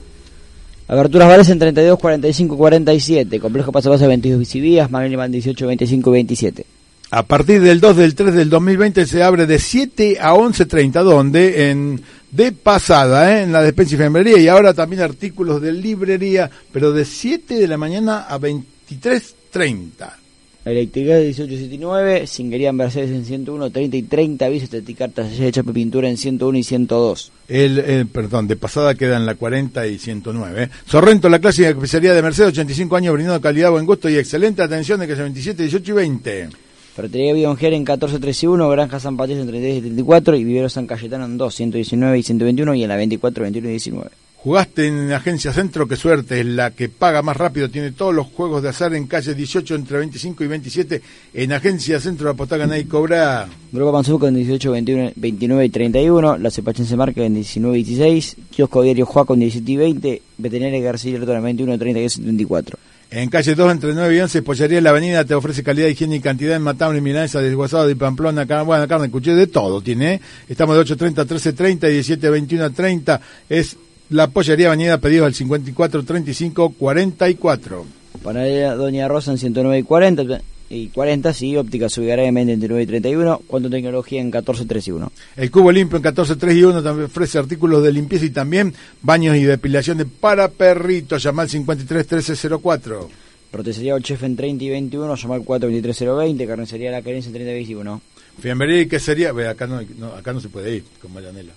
[0.88, 3.38] Aberturas Vales en 32, 45, 47.
[3.38, 4.90] Complejo Paso Paso 22 Bicivías.
[4.90, 6.64] Manuel 18, 25, 27.
[7.12, 11.70] A partir del 2 del 3 del 2020 se abre de 7 a 11.30, donde
[11.70, 13.42] en de pasada, ¿eh?
[13.42, 17.66] en la despensa y fiambrería, y ahora también artículos de librería, pero de 7 de
[17.66, 20.20] la mañana a 23.30.
[20.62, 25.70] Electricidad 1879, Singuería en Mercedes en 101, 30 y 30, aviso Cartas Taller de Chapa
[25.70, 27.32] y Pintura en 101 y 102.
[27.48, 30.62] El, eh, perdón, de pasada quedan la 40 y 109.
[30.62, 30.68] ¿eh?
[30.86, 35.00] Sorrento, la clásica especialidad de Mercedes, 85 años, brindando calidad, buen gusto y excelente atención
[35.00, 36.48] de que es 27, 18 y 20.
[36.94, 40.44] Ferretería Bionjer en 14, 13 y 1, Granja San Patricio en 33 y 34 y
[40.44, 44.10] Vivero San Cayetano en 2, 119 y 121 y en la 24, 21 y 19.
[44.42, 48.26] Jugaste en Agencia Centro, qué suerte, es la que paga más rápido, tiene todos los
[48.28, 51.02] juegos de azar en calle 18 entre 25 y 27,
[51.34, 53.46] en Agencia Centro apostá, ganá y cobra.
[53.70, 58.36] Grupo Panzuco en 18, 21, 29 y 31, La Cepachense Marca en 19 y 16,
[58.50, 62.78] Kiosco Diario Juaco en 17 y 20, Veterinaria García Hierro en 21, 30 y 24.
[63.12, 66.20] En calle 2 entre 9 y 11, Pollería La Avenida te ofrece calidad, higiene y
[66.20, 70.14] cantidad en matambre, milanesa, desguazado de Pamplona, carne, buena carne, cuchillo, de todo tiene.
[70.14, 70.20] ¿eh?
[70.48, 73.20] Estamos de 8.30 a 13.30 y 17.21 a 30.
[73.48, 73.76] Es
[74.10, 77.86] la Pollería Avenida, pedidos al 54 35 44.
[78.22, 80.22] Panadería Doña Rosa en 109 y 40,
[80.70, 84.90] y 40, sí, Óptica Subigaré en 29 y 31, Cuanto Tecnología en 14, 3 y
[84.92, 85.12] 1.
[85.36, 88.72] El Cubo Limpio en 14, 3 y 1 también ofrece artículos de limpieza y también
[89.02, 91.24] baños y depilaciones para perritos.
[91.24, 93.10] Llama al 53 13 04.
[93.52, 97.30] Roticería El Chef en 30 y 21, llama al 4, 23 020, Carnicería La Querencia
[97.30, 98.00] en 30 y 21.
[98.40, 101.52] Fiambrería y quesería, ve, acá no, no, acá no se puede ir con Marianela.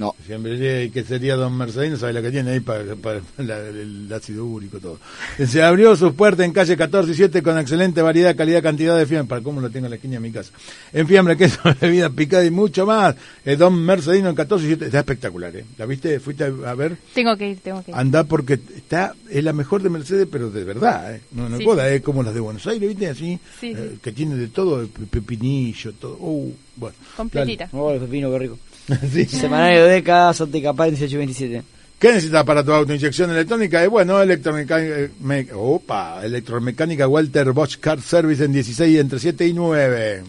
[0.00, 0.14] No.
[0.26, 4.46] Fiambrería y quesería Don Mercedino, sabe la que tiene ahí para, para la- el ácido
[4.46, 4.98] úrico, todo.
[5.46, 9.04] Se abrió sus puertas en calle 14 y 7 con excelente variedad, calidad, cantidad de
[9.04, 10.52] fiambre, para cómo lo tengo en la esquina de mi casa.
[10.94, 13.14] En fiambre, queso, bebida picada y mucho más.
[13.44, 15.64] Eh, Don Mercedino en 14 y 7, está espectacular, ¿eh?
[15.76, 16.18] ¿La viste?
[16.18, 16.96] ¿Fuiste a, a ver?
[17.14, 17.96] Tengo que ir, tengo que ir.
[17.96, 21.20] Anda porque está, es la mejor de Mercedes, pero de verdad, ¿eh?
[21.32, 23.06] No, no Sí, joda, es como las de Buenos Aires, ¿viste?
[23.08, 26.16] Así, Sí, eh, que tiene de todo, pe- pepinillo, todo.
[26.20, 26.96] Uh, bueno.
[27.18, 27.68] Completita.
[27.72, 28.58] Oh, el pepino, qué rico.
[29.12, 29.24] Sí.
[29.26, 31.62] Semanario de Deca, Sótica Paz, 18 y 27.
[31.98, 32.94] ¿Qué necesitas para tu auto?
[32.94, 33.84] Inyección electrónica?
[33.84, 39.46] Eh, bueno, electromecánica, eh, me- opa, electromecánica Walter Bosch Car Service en 16 entre 7
[39.46, 40.22] y 9.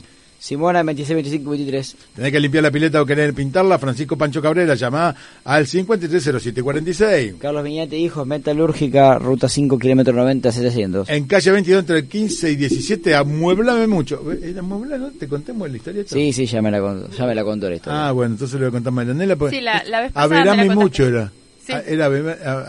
[0.43, 1.95] Simona en 26, 25 y 23.
[2.15, 7.35] Tenés que limpiar la pileta o querer pintarla, Francisco Pancho Cabrera, llama al 530746.
[7.39, 11.09] Carlos Viñate, hijos, Metalúrgica, Ruta 5, kilómetro 90, 700.
[11.09, 14.19] En calle 22 entre el 15 y 17, amueblame mucho.
[14.31, 15.11] ¿Eh, ¿Amueblame?
[15.11, 16.01] ¿Te contemos la historia?
[16.01, 16.15] esta?
[16.15, 18.07] Sí, sí, ya me la contó, ya me la contó la historia.
[18.07, 19.35] Ah, bueno, entonces le voy a contar a Marianela.
[19.35, 20.83] Pues, Sí, la- la vez pasada me la Averame contaste.
[20.83, 21.31] mucho era.
[21.67, 21.73] Sí.
[21.73, 22.05] Ah, Era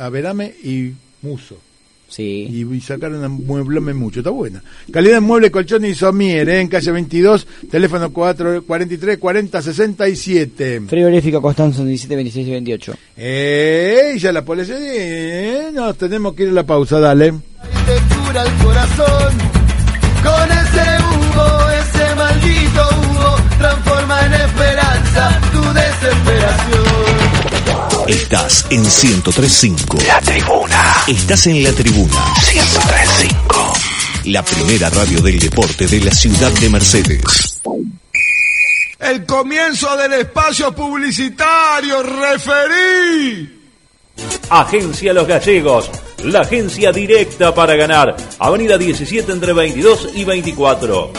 [0.04, 1.56] Averame y Muso.
[2.12, 2.46] Sí.
[2.50, 4.62] Y, y sacaron a Mueblame mucho, está buena.
[4.92, 6.60] Calidad en mueble, colchón y somier, ¿eh?
[6.60, 10.82] en calle 22, teléfono 4, 43 40 67.
[10.88, 12.94] Frigorífico Constanzo, 17, 26 y 28.
[13.16, 17.32] Eh, ya la policía, eh, nos tenemos que ir a la pausa, dale.
[17.32, 19.32] te cura el corazón.
[20.22, 26.91] Con ese humo, ese maldito humo, transforma en esperanza tu desesperación.
[28.08, 29.98] Estás en 1035.
[30.06, 30.94] La tribuna.
[31.06, 32.34] Estás en la tribuna.
[32.52, 33.72] 1035.
[34.24, 37.60] La primera radio del deporte de la ciudad de Mercedes.
[38.98, 43.70] El comienzo del espacio publicitario, referí.
[44.50, 45.90] Agencia Los Gallegos,
[46.24, 48.16] la agencia directa para ganar.
[48.40, 51.12] Avenida 17 entre 22 y 24.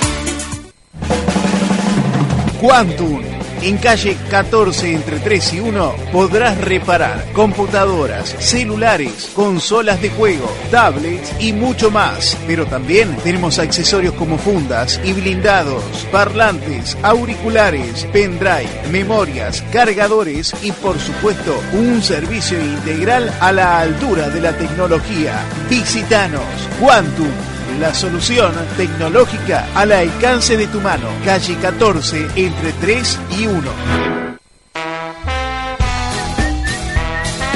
[2.59, 3.32] Quantum.
[3.63, 11.31] En calle 14 entre 3 y 1 podrás reparar computadoras, celulares, consolas de juego, tablets
[11.39, 12.37] y mucho más.
[12.45, 20.99] Pero también tenemos accesorios como fundas y blindados, parlantes, auriculares, pendrive, memorias, cargadores y por
[20.99, 25.41] supuesto un servicio integral a la altura de la tecnología.
[25.69, 26.43] Visítanos.
[26.81, 31.07] Quantum la solución tecnológica al alcance de tu mano.
[31.25, 33.61] Calle 14, entre 3 y 1.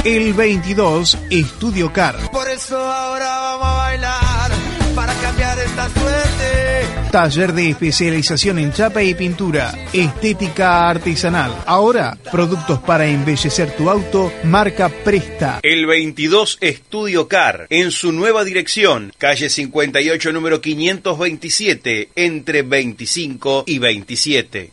[0.04, 2.16] El 22, Estudio Car.
[2.32, 4.52] Por eso ahora vamos a bailar
[4.96, 6.87] para cambiar esta suerte.
[7.12, 11.64] Taller de especialización en chapa y pintura, estética artesanal.
[11.66, 15.60] Ahora, productos para embellecer tu auto, marca Presta.
[15.64, 23.80] El 22 Estudio Car, en su nueva dirección, calle 58, número 527, entre 25 y
[23.80, 24.72] 27.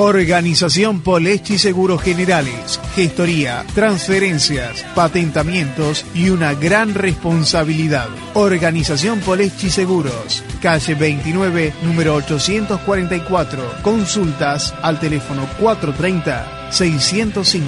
[0.00, 8.06] Organización Polechi Seguros Generales, gestoría, transferencias, patentamientos y una gran responsabilidad.
[8.34, 13.60] Organización Polechi Seguros, calle 29, número 844.
[13.82, 17.62] Consultas al teléfono 430-605.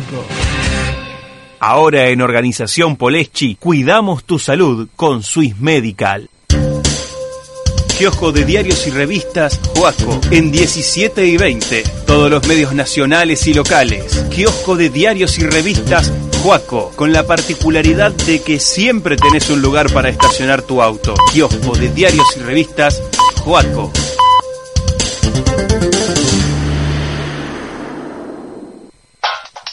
[1.58, 6.29] Ahora en Organización Poleschi, cuidamos tu salud con Swiss Medical.
[8.00, 11.82] Kiosco de diarios y revistas Joaco en 17 y 20.
[12.06, 14.24] Todos los medios nacionales y locales.
[14.30, 16.10] Kiosco de diarios y revistas
[16.42, 21.12] Joaco, con la particularidad de que siempre tenés un lugar para estacionar tu auto.
[21.30, 23.02] Kiosco de diarios y revistas
[23.44, 23.92] Joaco.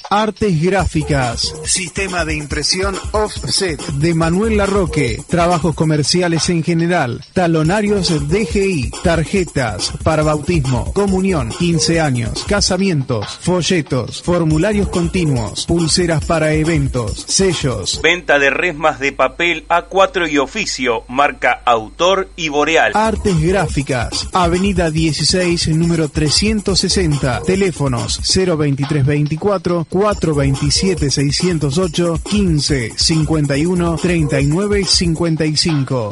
[0.09, 1.53] Artes gráficas.
[1.65, 5.21] Sistema de impresión offset de Manuel Larroque.
[5.27, 7.21] Trabajos comerciales en general.
[7.33, 8.91] Talonarios DGI.
[9.03, 17.99] Tarjetas para bautismo, comunión, 15 años, casamientos, folletos, formularios continuos, pulseras para eventos, sellos.
[18.01, 22.93] Venta de resmas de papel A4 y oficio, marca Autor y Boreal.
[22.95, 24.29] Artes gráficas.
[24.31, 27.41] Avenida 16, número 360.
[27.41, 36.09] Teléfonos 02324 427 608 15 51 39 55.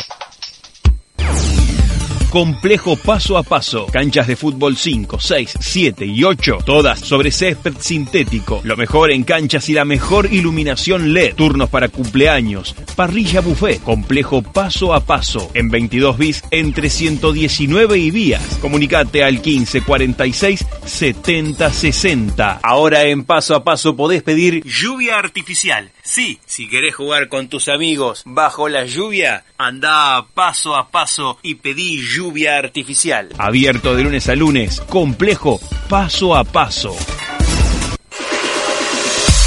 [2.35, 3.85] Complejo paso a paso.
[3.85, 6.57] Canchas de fútbol 5, 6, 7 y 8.
[6.65, 8.59] Todas sobre césped sintético.
[8.65, 11.35] Lo mejor en canchas y la mejor iluminación LED.
[11.35, 12.75] Turnos para cumpleaños.
[12.97, 13.81] Parrilla buffet.
[13.81, 15.49] Complejo paso a paso.
[15.53, 18.57] En 22 bis entre 119 y vías.
[18.59, 22.59] Comunicate al 15 46 70 60.
[22.63, 25.89] Ahora en paso a paso podés pedir lluvia artificial.
[26.03, 31.55] Sí, si querés jugar con tus amigos bajo la lluvia, anda paso a paso y
[31.55, 32.24] pedí lluvia
[32.57, 33.29] artificial.
[33.37, 34.81] Abierto de lunes a lunes.
[34.81, 35.59] Complejo
[35.89, 36.95] paso a paso.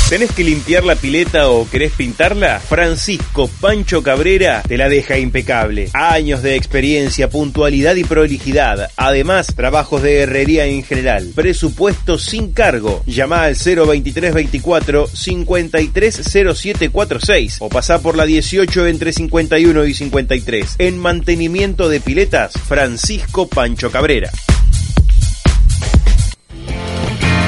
[0.09, 2.61] ¿Tenés que limpiar la pileta o querés pintarla?
[2.61, 5.91] Francisco Pancho Cabrera te la deja impecable.
[5.93, 8.89] Años de experiencia, puntualidad y prolijidad.
[8.97, 11.31] Además, trabajos de herrería en general.
[11.35, 13.03] Presupuesto sin cargo.
[13.05, 20.77] Llama al 02324 530746 o pasá por la 18 entre 51 y 53.
[20.79, 24.31] En mantenimiento de piletas, Francisco Pancho Cabrera.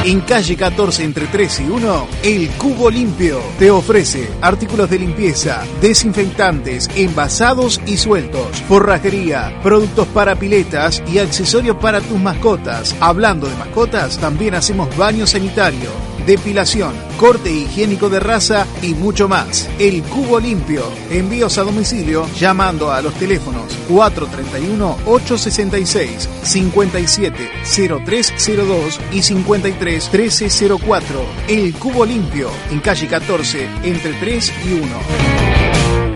[0.03, 5.63] En calle 14 entre 3 y 1, El Cubo Limpio te ofrece artículos de limpieza,
[5.83, 12.97] desinfectantes, envasados y sueltos, forrajería, productos para piletas y accesorios para tus mascotas.
[12.99, 15.91] Hablando de mascotas, también hacemos baño sanitario,
[16.27, 19.69] depilación, corte higiénico de raza y mucho más.
[19.79, 20.83] El Cubo Limpio.
[21.11, 31.25] Envíos a domicilio llamando a los teléfonos 431-866, 570302 y 531304.
[31.49, 32.51] El Cubo Limpio.
[32.71, 36.10] En calle 14, entre 3 y 1.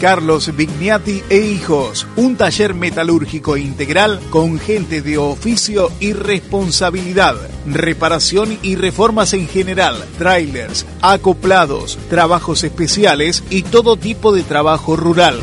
[0.00, 7.34] Carlos Vigniati e Hijos, un taller metalúrgico integral con gente de oficio y responsabilidad,
[7.66, 15.40] reparación y reformas en general, trailers, acoplados, trabajos especiales y todo tipo de trabajo rural.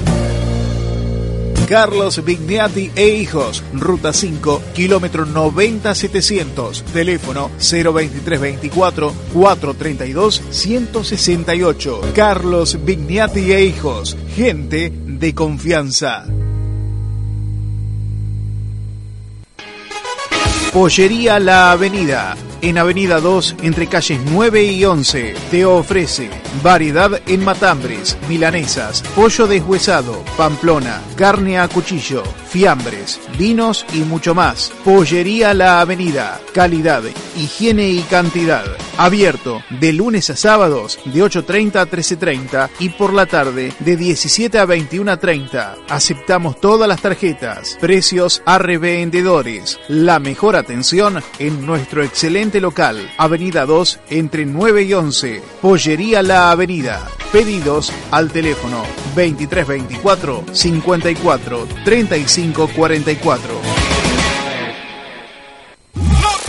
[1.74, 12.12] Carlos Vigniati e Hijos, Ruta 5, kilómetro 90700, teléfono 02324 432 168.
[12.14, 16.28] Carlos Vigniati e Hijos, gente de confianza.
[20.72, 26.30] Pollería La Avenida, en Avenida 2, entre calles 9 y 11, te ofrece
[26.64, 34.72] variedad en matambres, milanesas, pollo deshuesado, pamplona, carne a cuchillo, fiambres, vinos y mucho más.
[34.86, 37.04] Pollería La Avenida, calidad,
[37.36, 38.64] higiene y cantidad.
[38.96, 44.60] Abierto de lunes a sábados de 8.30 a 13.30 y por la tarde de 17
[44.60, 45.78] a 21.30.
[45.90, 53.66] Aceptamos todas las tarjetas, precios a revendedores, la mejor atención en nuestro excelente local, Avenida
[53.66, 55.42] 2, entre 9 y 11.
[55.62, 57.08] Pollería La Avenida.
[57.32, 58.84] Pedidos al teléfono
[59.16, 63.62] 2324 54 35 44.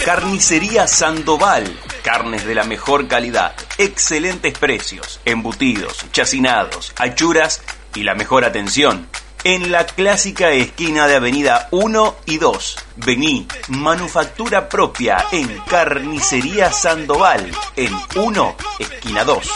[0.04, 1.64] Carnicería Sandoval.
[2.02, 7.62] Carnes de la mejor calidad, excelentes precios, embutidos, chacinados, achuras
[7.94, 9.08] y la mejor atención.
[9.46, 12.76] En la clásica esquina de Avenida 1 y 2.
[12.96, 19.50] Vení, manufactura propia en Carnicería Sandoval, en 1, esquina 2.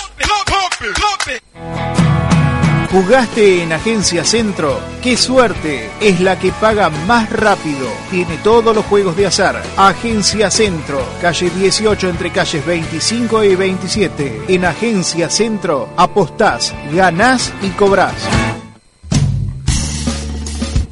[2.91, 4.79] ¿Jugaste en Agencia Centro?
[5.03, 5.91] ¡Qué suerte!
[6.03, 7.89] Es la que paga más rápido.
[8.11, 9.63] Tiene todos los juegos de azar.
[9.79, 14.43] Agencia Centro, calle 18 entre calles 25 y 27.
[14.49, 18.29] En Agencia Centro apostás, ganás y cobrás.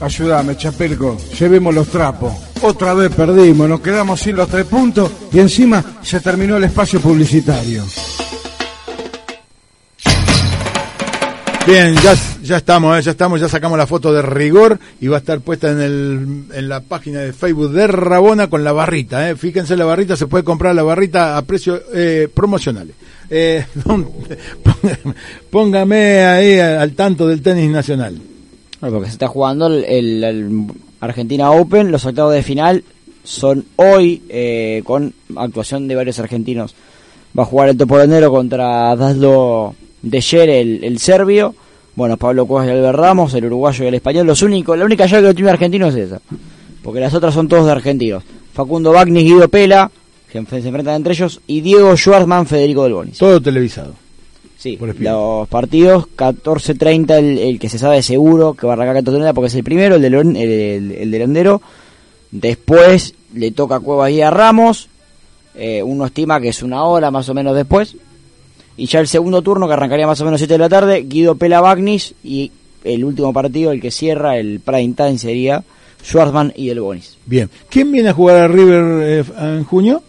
[0.01, 1.17] Ayúdame, Chapelco.
[1.39, 2.33] Llevemos los trapos.
[2.63, 7.01] Otra vez perdimos, nos quedamos sin los tres puntos y encima se terminó el espacio
[7.01, 7.85] publicitario.
[11.67, 15.17] Bien, ya, ya estamos, eh, ya estamos, ya sacamos la foto de rigor y va
[15.17, 19.29] a estar puesta en, el, en la página de Facebook de Rabona con la barrita.
[19.29, 19.35] Eh.
[19.35, 22.95] Fíjense la barrita, se puede comprar la barrita a precios eh, promocionales.
[25.51, 28.36] Póngame ahí al tanto del tenis nacional.
[28.81, 30.67] Porque se está jugando el,
[31.01, 32.85] Argentina Open, los octavos de final
[33.25, 36.75] son hoy eh, con actuación de varios argentinos.
[37.37, 41.55] Va a jugar el Toporonero contra Daslo Deyer, el, el serbio.
[41.95, 44.27] Bueno, Pablo Cuevas y Albert Ramos, el uruguayo y el español.
[44.27, 46.21] Los únicos, la única llave que tiene argentino es esa.
[46.83, 48.23] Porque las otras son todos de argentinos.
[48.53, 49.91] Facundo Bagnis, Guido Pela,
[50.31, 53.19] que se enfrentan entre ellos, y Diego Schwartzman, Federico Del Bonis.
[53.19, 53.95] Todo televisado.
[54.67, 59.33] Sí, los partidos, 14.30 el, el que se sabe seguro que va a arrancar 14.30
[59.35, 61.63] porque es el primero, el de, León- el, el- el de Londero.
[62.31, 64.89] Después le toca a Cuevas y a Ramos.
[65.55, 67.97] eh, uno estima que es una hora más o menos después.
[68.77, 71.37] Y ya el segundo turno, que arrancaría más o menos 7 de la tarde, Guido
[71.37, 72.15] Pela Bagnis.
[72.23, 72.51] Y
[72.85, 75.65] el último partido, el que cierra el prime time, sería
[76.05, 77.17] Schwarzman y Del Bonis.
[77.25, 77.49] Bien.
[77.71, 80.03] ¿Quién viene a jugar a River eh, en junio?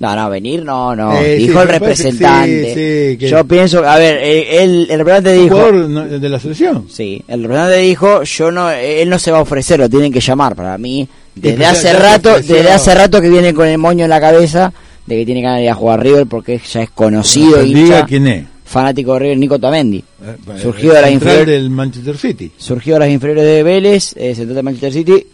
[0.00, 1.18] No, no, venir no, no.
[1.18, 2.68] Eh, dijo sí, el sí, representante.
[3.12, 5.56] sí, que- Yo pienso, a ver, eh, él, el representante ¿Un dijo...
[5.56, 6.86] jugador de la selección?
[6.88, 10.20] Sí, el representante dijo, yo no, él no se va a ofrecer, lo tienen que
[10.20, 10.54] llamar.
[10.54, 14.20] Para mí, desde hace rato, desde hace rato que viene con el moño en la
[14.20, 14.72] cabeza
[15.04, 17.80] de que tiene ganas de ir a jugar a River porque ya es conocido Diga
[17.80, 18.44] hincha, quién es.
[18.66, 19.98] fanático de River, Nico Tamendi.
[19.98, 22.52] Eh, Surgido de las inferiores del Manchester City.
[22.56, 25.26] surgió de las inferiores de Vélez, eh, se trata de Manchester City,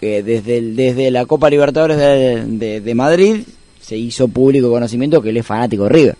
[0.00, 3.36] que desde, el- desde la Copa Libertadores de, de- de Madrid
[3.88, 6.16] se hizo público conocimiento que él es fanático de River.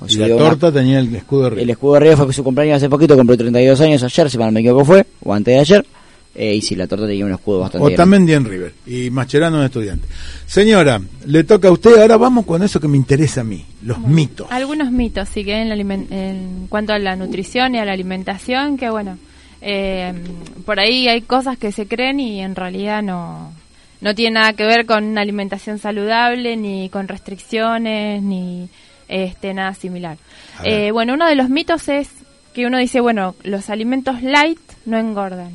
[0.00, 1.62] O Y la una- torta tenía el escudo de River.
[1.64, 4.46] el escudo de River fue su cumpleaños hace poquito, compró 32 años ayer, si mal
[4.46, 5.86] no me equivoco fue, o antes de ayer.
[6.32, 7.94] Eh, y si la torta tenía un escudo bastante grande.
[8.02, 10.06] Otamendi en River y Mascherano en Estudiante.
[10.46, 12.00] Señora, le toca a usted.
[12.00, 14.46] Ahora vamos con eso que me interesa a mí, los mitos.
[14.48, 18.76] Algunos mitos, sí, que en, la en cuanto a la nutrición y a la alimentación,
[18.78, 19.18] que bueno,
[19.60, 20.14] eh,
[20.64, 23.52] por ahí hay cosas que se creen y en realidad no,
[24.00, 28.68] no tiene nada que ver con una alimentación saludable, ni con restricciones, ni
[29.08, 30.16] este nada similar.
[30.64, 32.08] Eh, bueno, uno de los mitos es
[32.54, 35.52] que uno dice, bueno, los alimentos light no engordan.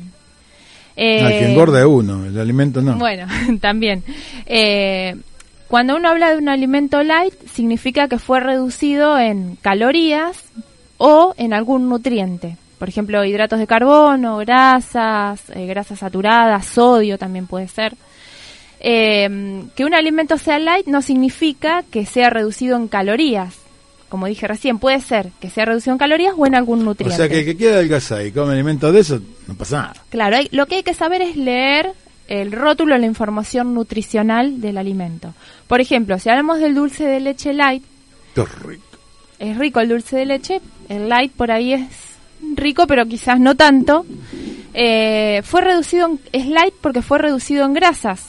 [0.96, 2.96] Eh, No, el que engorda es uno, el alimento no.
[2.96, 3.26] bueno,
[3.60, 4.02] también.
[4.46, 5.16] Eh,
[5.68, 10.44] cuando uno habla de un alimento light, significa que fue reducido en calorías
[10.96, 12.56] o en algún nutriente.
[12.78, 17.94] Por ejemplo, hidratos de carbono, grasas, eh, grasas saturadas, sodio también puede ser.
[18.88, 23.56] Eh, que un alimento sea light no significa que sea reducido en calorías.
[24.08, 27.16] Como dije recién, puede ser que sea reducido en calorías o en algún o nutriente.
[27.16, 29.94] sea que el que quiera adelgazar y come alimentos de eso, no pasa nada.
[30.10, 31.90] Claro, hay- lo que hay que saber es leer
[32.28, 35.34] el rótulo, la información nutricional del alimento.
[35.66, 37.82] Por ejemplo, si hablamos del dulce de leche light,
[38.36, 38.84] Qué rico.
[39.40, 41.88] es rico el dulce de leche, el light por ahí es
[42.54, 44.06] rico, pero quizás no tanto.
[44.74, 48.26] Eh, fue reducido, en- es light porque fue reducido en grasas.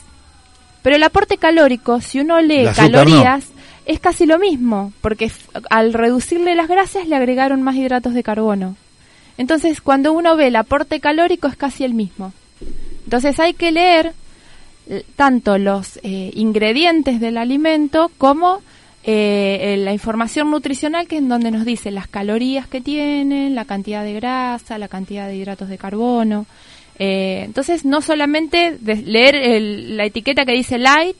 [0.88, 3.44] Pero el aporte calórico, si uno lee calorías,
[3.84, 5.30] es casi lo mismo, porque
[5.68, 8.74] al reducirle las grasas le agregaron más hidratos de carbono.
[9.36, 12.32] Entonces, cuando uno ve el aporte calórico es casi el mismo.
[13.04, 14.14] Entonces hay que leer
[14.88, 18.62] eh, tanto los eh, ingredientes del alimento como
[19.04, 23.66] eh, la información nutricional que es en donde nos dice las calorías que tienen, la
[23.66, 26.46] cantidad de grasa, la cantidad de hidratos de carbono.
[26.98, 31.16] Eh, entonces no solamente leer el- la etiqueta que dice light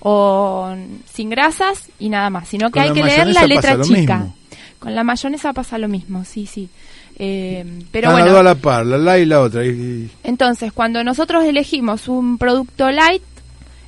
[0.00, 0.74] o
[1.12, 4.16] sin grasas y nada más, sino que Con hay que leer la letra chica.
[4.18, 4.36] mismo.
[4.78, 6.70] Con la mayonesa pasa lo mismo, sí, sí.
[7.18, 9.64] Eh, pero bueno, a la par, la light y la otra.
[9.66, 13.22] y- y- entonces, cuando nosotros elegimos un producto light,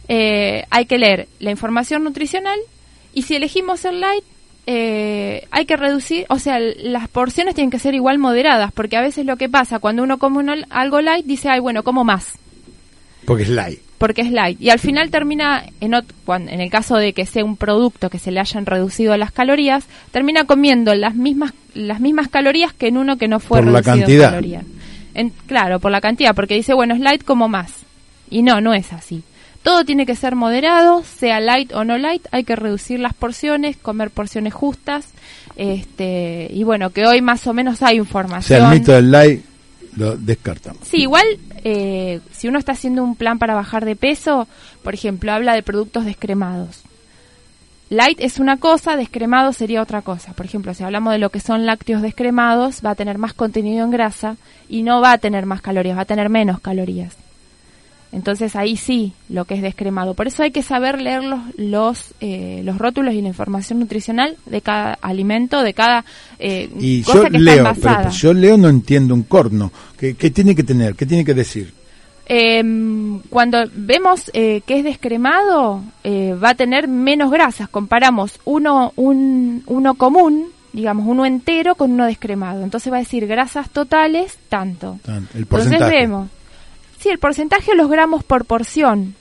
[0.08, 2.58] eh, hay que leer la información nutricional
[3.14, 4.24] y si elegimos el light,
[4.66, 9.00] eh, hay que reducir, o sea, las porciones tienen que ser igual moderadas, porque a
[9.00, 12.32] veces lo que pasa cuando uno come algo light, dice, ay, bueno, como más,
[13.24, 13.80] Porque es light.
[13.98, 14.60] porque es light.
[14.60, 18.30] Y al final termina, en, en el caso de que sea un producto que se
[18.30, 23.16] le hayan reducido las calorías, termina comiendo las mismas, las mismas calorías que en uno
[23.18, 24.64] que no fue Por la reducido en calorías.
[25.14, 27.72] En- claro, por la cantidad, porque dice, bueno, es light como más.
[28.30, 29.22] Y no, no es así.
[29.62, 33.76] Todo tiene que ser moderado, sea light o no light, hay que reducir las porciones,
[33.76, 35.06] comer porciones justas,
[35.56, 38.58] este, y bueno, que hoy más o menos hay O información.
[38.58, 39.44] sea, el mito del light
[39.96, 40.82] lo descartamos.
[40.88, 41.24] Sí, igual
[41.64, 44.48] eh, si uno está haciendo un plan para bajar de peso,
[44.82, 46.82] por ejemplo, habla de productos descremados.
[47.90, 50.32] Light es una cosa, descremado sería otra cosa.
[50.32, 53.84] Por ejemplo, si hablamos de lo que son lácteos descremados, va a tener más contenido
[53.84, 54.36] en grasa
[54.68, 57.14] y no va a tener más calorías, va a tener menos calorías.
[58.12, 60.12] Entonces ahí sí, lo que es descremado.
[60.14, 64.36] Por eso hay que saber leer los, los, eh, los rótulos y la información nutricional
[64.44, 66.04] de cada alimento, de cada
[66.38, 67.98] eh, Y cosa yo que leo, está envasada.
[67.98, 69.72] pero yo leo no entiendo un corno.
[69.98, 70.94] ¿Qué, qué tiene que tener?
[70.94, 71.72] ¿Qué tiene que decir?
[72.26, 72.62] Eh,
[73.30, 77.68] cuando vemos eh, que es descremado, eh, va a tener menos grasas.
[77.68, 82.62] Comparamos uno, un, uno común, digamos, uno entero con uno descremado.
[82.62, 84.98] Entonces va a decir grasas totales, tanto.
[85.02, 86.28] Tan- El Entonces vemos.
[87.02, 89.16] Sí, el porcentaje los gramos por porción.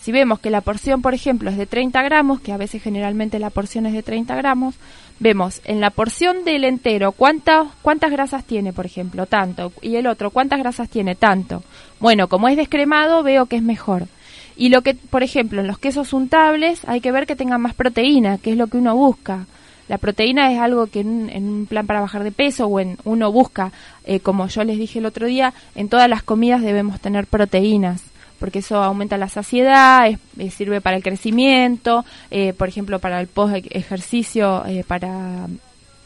[0.00, 3.38] Si vemos que la porción, por ejemplo, es de 30 gramos, que a veces generalmente
[3.38, 4.74] la porción es de 30 gramos,
[5.20, 10.08] vemos en la porción del entero cuántas, cuántas grasas tiene, por ejemplo, tanto, y el
[10.08, 11.62] otro cuántas grasas tiene, tanto.
[12.00, 14.08] Bueno, como es descremado, veo que es mejor.
[14.56, 17.74] Y lo que, por ejemplo, en los quesos untables hay que ver que tengan más
[17.74, 19.46] proteína, que es lo que uno busca.
[19.88, 22.80] La proteína es algo que en, un- en un plan para bajar de peso o
[22.80, 23.70] en uno busca,
[24.04, 28.02] eh, como yo les dije el otro día, en todas las comidas debemos tener proteínas,
[28.38, 33.20] porque eso aumenta la saciedad, es- eh, sirve para el crecimiento, eh, por ejemplo, para
[33.20, 35.46] el post ejercicio, para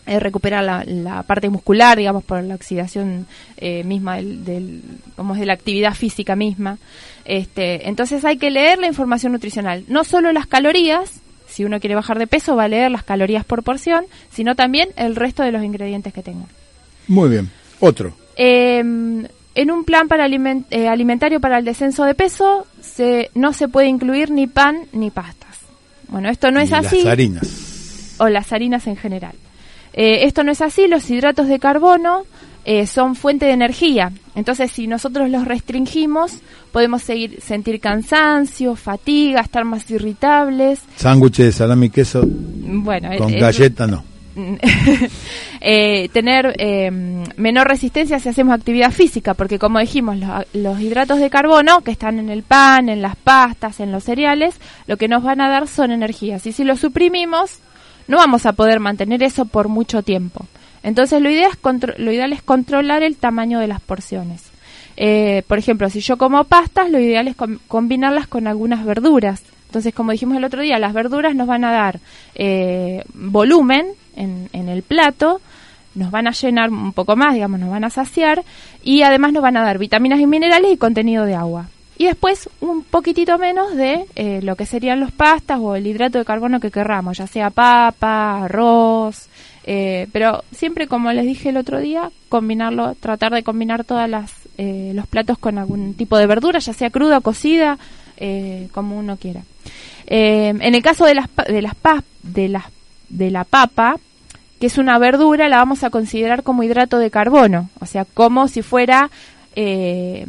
[0.07, 3.27] recuperar la, parte muscular, digamos, por la oxidación
[3.85, 4.83] misma del, del-
[5.17, 6.79] como es de la actividad física misma.
[7.27, 11.21] Este, entonces hay que leer la información nutricional, no solo las calorías,
[11.59, 14.91] si uno quiere bajar de peso va a leer las calorías por porción, sino también
[14.95, 16.45] el resto de los ingredientes que tenga.
[17.09, 17.51] Muy bien.
[17.81, 18.15] Otro.
[18.37, 23.53] Eh, en un plan para aliment- eh, alimentario para el descenso de peso se, no
[23.53, 25.59] se puede incluir ni pan ni pastas.
[26.07, 26.99] Bueno, esto no es así.
[26.99, 28.15] Las harinas.
[28.21, 29.35] O las harinas en general.
[29.95, 32.23] Eh, esto no es así, los hidratos de carbono
[32.65, 34.13] eh, son fuente de energía.
[34.35, 36.39] Entonces, si nosotros los restringimos,
[36.73, 40.81] podemos seguir sentir cansancio, fatiga, estar más irritables.
[40.97, 44.05] Sándwiches de salami y queso Bueno, con eh, galleta no.
[45.61, 46.91] eh, tener eh,
[47.37, 50.17] menor resistencia si hacemos actividad física, porque como dijimos,
[50.53, 54.55] los hidratos de carbono que están en el pan, en las pastas, en los cereales,
[54.87, 56.47] lo que nos van a dar son energías.
[56.47, 57.59] Y si los suprimimos,
[58.07, 60.47] no vamos a poder mantener eso por mucho tiempo.
[60.83, 64.45] Entonces lo ideal es, lo ideal es controlar el tamaño de las porciones.
[64.97, 69.43] Eh, por ejemplo, si yo como pastas, lo ideal es com- combinarlas con algunas verduras.
[69.67, 72.01] Entonces, como dijimos el otro día, las verduras nos van a dar
[72.35, 75.41] eh, volumen en, en el plato,
[75.95, 78.43] nos van a llenar un poco más, digamos, nos van a saciar
[78.83, 81.69] y además nos van a dar vitaminas y minerales y contenido de agua.
[81.97, 86.19] Y después un poquitito menos de eh, lo que serían los pastas o el hidrato
[86.19, 89.29] de carbono que querramos, ya sea papa, arroz,
[89.71, 94.33] eh, pero siempre como les dije el otro día, combinarlo, tratar de combinar todas las
[94.57, 97.77] eh, los platos con algún tipo de verdura, ya sea cruda o cocida,
[98.17, 99.43] eh, como uno quiera.
[100.07, 101.75] Eh, en el caso de las de las
[102.23, 102.65] de las
[103.11, 103.97] de la papa,
[104.59, 108.49] que es una verdura, la vamos a considerar como hidrato de carbono, o sea, como
[108.49, 109.11] si fuera
[109.55, 110.25] eh,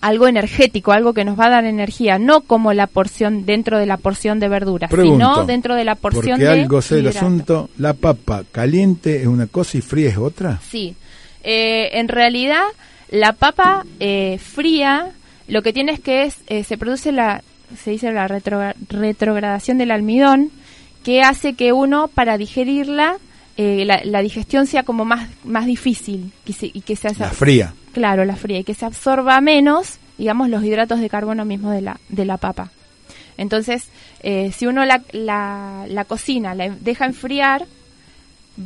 [0.00, 3.86] algo energético, algo que nos va a dar energía, no como la porción dentro de
[3.86, 7.08] la porción de verduras, Pregunto, sino dentro de la porción Porque de algo sé del
[7.08, 7.70] asunto.
[7.78, 10.60] La papa caliente es una cosa y fría es otra.
[10.70, 10.94] Sí,
[11.48, 12.64] Eh, en realidad
[13.10, 15.10] la papa eh, fría
[15.48, 17.42] lo que tiene es que es, eh, se produce la,
[17.82, 20.50] se dice la retrogra- retrogradación del almidón,
[21.04, 23.16] que hace que uno para digerirla
[23.56, 27.72] eh, la, la digestión sea como más, más difícil se- y que se La fría.
[27.96, 31.80] Claro, la fría y que se absorba menos, digamos, los hidratos de carbono mismo de
[31.80, 32.70] la, de la papa.
[33.38, 33.84] Entonces,
[34.20, 37.64] eh, si uno la, la, la cocina, la deja enfriar,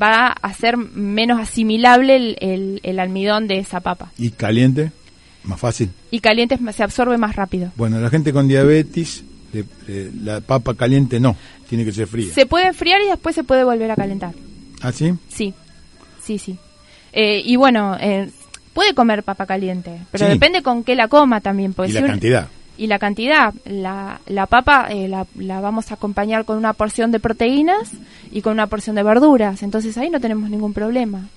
[0.02, 4.10] va a ser menos asimilable el, el- el almidón de esa papa.
[4.18, 4.90] Y caliente,
[5.44, 5.90] más fácil.
[6.10, 7.70] Y caliente se absorbe más rápido.
[7.76, 9.22] Bueno, la gente con diabetes,
[10.24, 11.36] la papa caliente no,
[11.68, 12.34] tiene que ser fría.
[12.34, 14.34] Se puede enfriar y después se puede volver a calentar.
[14.82, 15.14] ¿Ah, sí?
[15.28, 15.54] Sí,
[16.20, 16.58] sí, sí.
[17.12, 18.28] Eh, y bueno, eh,
[18.72, 20.32] puede comer papa caliente, pero Sí.
[20.32, 21.72] depende con qué la coma también.
[21.74, 22.48] Porque Y si la un- cantidad.
[22.78, 23.52] y la cantidad.
[23.64, 27.90] La, la papa eh, la, la vamos a acompañar con una porción de proteínas
[28.30, 29.62] y con una porción de verduras.
[29.62, 31.28] Entonces ahí no tenemos ningún problema.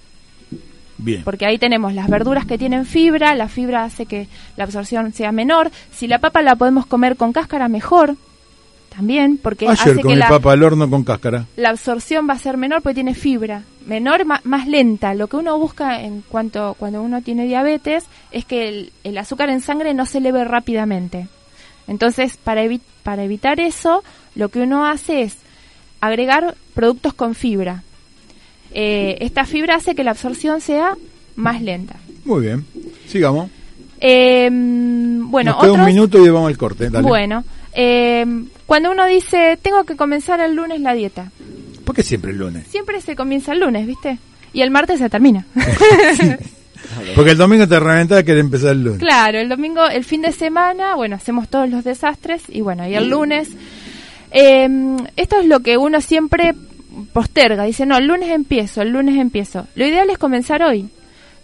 [0.97, 1.23] Bien.
[1.23, 5.31] Porque ahí tenemos las verduras que tienen fibra, la fibra hace que la absorción sea
[5.31, 5.71] menor.
[5.91, 8.15] Si la papa la podemos comer con cáscara, mejor.
[8.95, 11.45] También, porque Ayer hace que la, papa al horno con cáscara.
[11.55, 13.63] la absorción va a ser menor porque tiene fibra.
[13.87, 15.13] Menor, más lenta.
[15.15, 19.49] Lo que uno busca en cuanto cuando uno tiene diabetes es que el, el azúcar
[19.49, 21.27] en sangre no se eleve rápidamente.
[21.87, 24.03] Entonces, para, evi- para evitar eso,
[24.35, 25.37] lo que uno hace es
[25.99, 27.83] agregar productos con fibra.
[28.75, 30.95] Eh, esta fibra hace que la absorción sea
[31.35, 31.95] más lenta.
[32.25, 32.65] Muy bien.
[33.07, 33.49] Sigamos.
[33.99, 36.89] Eh, bueno, Nos queda un otros- minuto y vamos al corte.
[36.89, 37.07] Dale.
[37.07, 37.43] bueno,
[37.75, 38.25] eh,
[38.65, 41.31] cuando uno dice tengo que comenzar el lunes la dieta,
[41.85, 42.67] ¿Por qué siempre el lunes?
[42.67, 44.17] siempre se comienza el lunes, ¿viste?
[44.53, 45.45] Y el martes se termina.
[47.15, 48.99] Porque el domingo te reventás que empezar el lunes.
[48.99, 52.95] claro, el domingo, el fin de semana, bueno, hacemos todos los desastres y bueno, y
[52.95, 53.49] el lunes.
[54.31, 54.67] eh,
[55.15, 56.53] esto es lo que uno siempre
[57.13, 59.65] posterga, dice, no, el lunes empiezo, el lunes empiezo.
[59.75, 60.89] Lo ideal es comenzar hoy.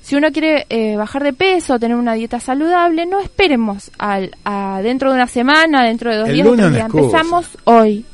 [0.02, 4.80] Si uno quiere eh, bajar de peso, tener una dieta saludable, no esperemos al, a
[4.82, 6.78] dentro de una semana, dentro de dos El días, no.
[6.78, 8.06] Empezamos hoy.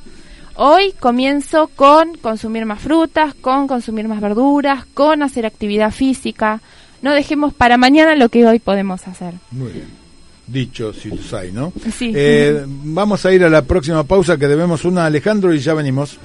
[0.56, 6.62] Hoy comienzo con consumir más frutas, con consumir más verduras, con hacer actividad física.
[7.02, 9.34] No dejemos para mañana lo que hoy podemos hacer.
[9.52, 10.06] Muy bien.
[10.48, 11.74] Dicho si los hay, ¿no?
[11.98, 12.14] Sí.
[12.16, 15.74] Eh, vamos a ir a la próxima pausa que debemos una a Alejandro y ya
[15.74, 16.20] venimos.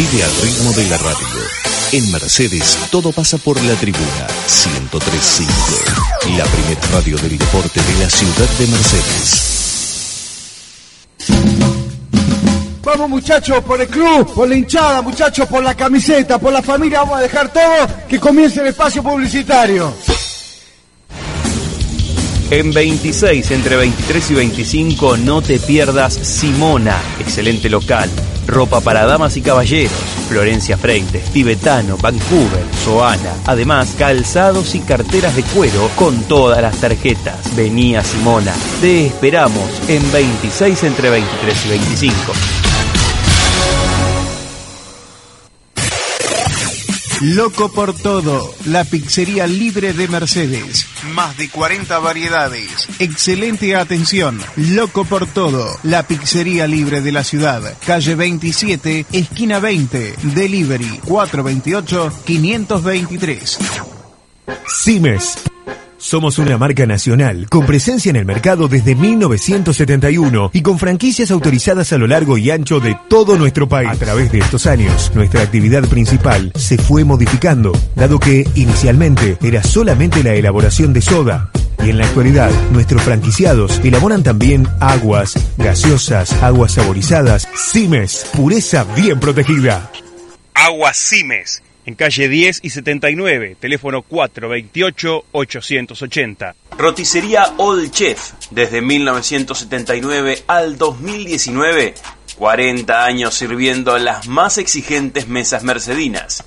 [0.00, 1.26] Vive al ritmo de la radio.
[1.92, 5.52] En Mercedes todo pasa por la tribuna 1035.
[6.38, 9.58] La primera radio del deporte de la ciudad de Mercedes.
[12.82, 17.00] Vamos muchachos, por el club, por la hinchada, muchachos, por la camiseta, por la familia,
[17.00, 19.92] vamos a dejar todo, que comience el espacio publicitario.
[22.50, 28.08] En 26, entre 23 y 25, no te pierdas Simona, excelente local.
[28.50, 29.92] Ropa para damas y caballeros,
[30.28, 33.34] Florencia Freites, Tibetano, Vancouver, Soana.
[33.46, 37.54] Además, calzados y carteras de cuero con todas las tarjetas.
[37.56, 38.52] Vení a Simona.
[38.80, 42.32] Te esperamos en 26, entre 23 y 25.
[47.20, 50.86] Loco por todo, la pizzería libre de Mercedes.
[51.14, 52.88] Más de 40 variedades.
[52.98, 54.40] Excelente atención.
[54.56, 57.76] Loco por todo, la pizzería libre de la ciudad.
[57.84, 60.14] Calle 27, esquina 20.
[60.34, 63.58] Delivery 428-523.
[64.66, 65.36] Simes.
[66.00, 71.92] Somos una marca nacional con presencia en el mercado desde 1971 y con franquicias autorizadas
[71.92, 73.90] a lo largo y ancho de todo nuestro país.
[73.90, 79.62] A través de estos años, nuestra actividad principal se fue modificando, dado que inicialmente era
[79.62, 81.50] solamente la elaboración de soda.
[81.84, 89.20] Y en la actualidad, nuestros franquiciados elaboran también aguas, gaseosas, aguas saborizadas, Simes, pureza bien
[89.20, 89.90] protegida.
[90.54, 96.54] Agua Simes, en calle 10 y 79, teléfono 428-880.
[96.78, 101.94] Roticería Old Chef, desde 1979 al 2019,
[102.36, 106.44] 40 años sirviendo las más exigentes mesas mercedinas.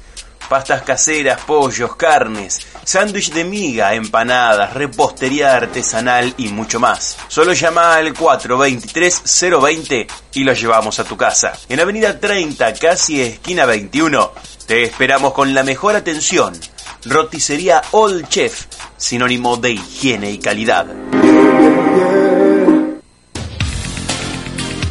[0.54, 7.18] Pastas caseras, pollos, carnes, sándwich de miga, empanadas, repostería artesanal y mucho más.
[7.28, 11.54] Solo llama al 423-020 y lo llevamos a tu casa.
[11.70, 14.32] En Avenida 30, casi esquina 21,
[14.68, 16.54] te esperamos con la mejor atención.
[17.06, 20.86] Roticería Old Chef, sinónimo de higiene y calidad.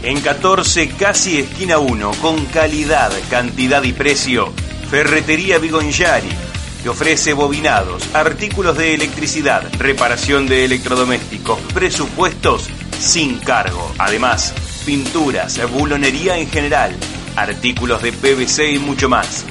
[0.02, 4.52] En 14, casi esquina 1, con calidad, cantidad y precio,
[4.92, 6.28] Ferretería Vigonyari.
[6.82, 12.68] Te ofrece bobinados, artículos de electricidad, reparación de electrodomésticos, presupuestos
[13.00, 13.90] sin cargo.
[13.96, 14.52] Además,
[14.84, 16.94] pinturas, bulonería en general,
[17.36, 19.46] artículos de PVC y mucho más.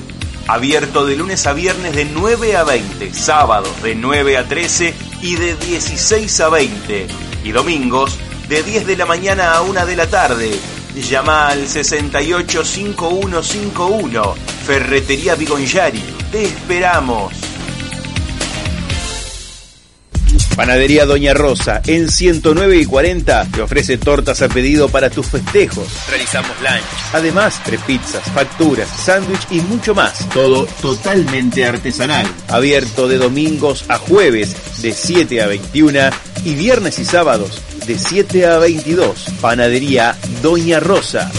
[0.47, 5.37] Abierto de lunes a viernes de 9 a 20, sábados de 9 a 13 y
[5.37, 7.07] de 16 a 20.
[7.43, 8.15] Y domingos
[8.47, 10.51] de 10 de la mañana a 1 de la tarde.
[10.95, 14.35] Llama al 685151.
[14.65, 16.03] Ferretería Vigonyari.
[16.31, 17.33] Te esperamos.
[20.55, 25.87] Panadería Doña Rosa, en 109 y 40, te ofrece tortas a pedido para tus festejos.
[26.09, 27.13] Realizamos lunch.
[27.13, 30.27] Además, pizzas, facturas, sándwich y mucho más.
[30.29, 32.27] Todo totalmente artesanal.
[32.49, 36.09] Abierto de domingos a jueves, de 7 a 21
[36.43, 37.61] y viernes y sábados,
[37.91, 39.25] de 7 a 22.
[39.41, 41.29] Panadería Doña Rosa.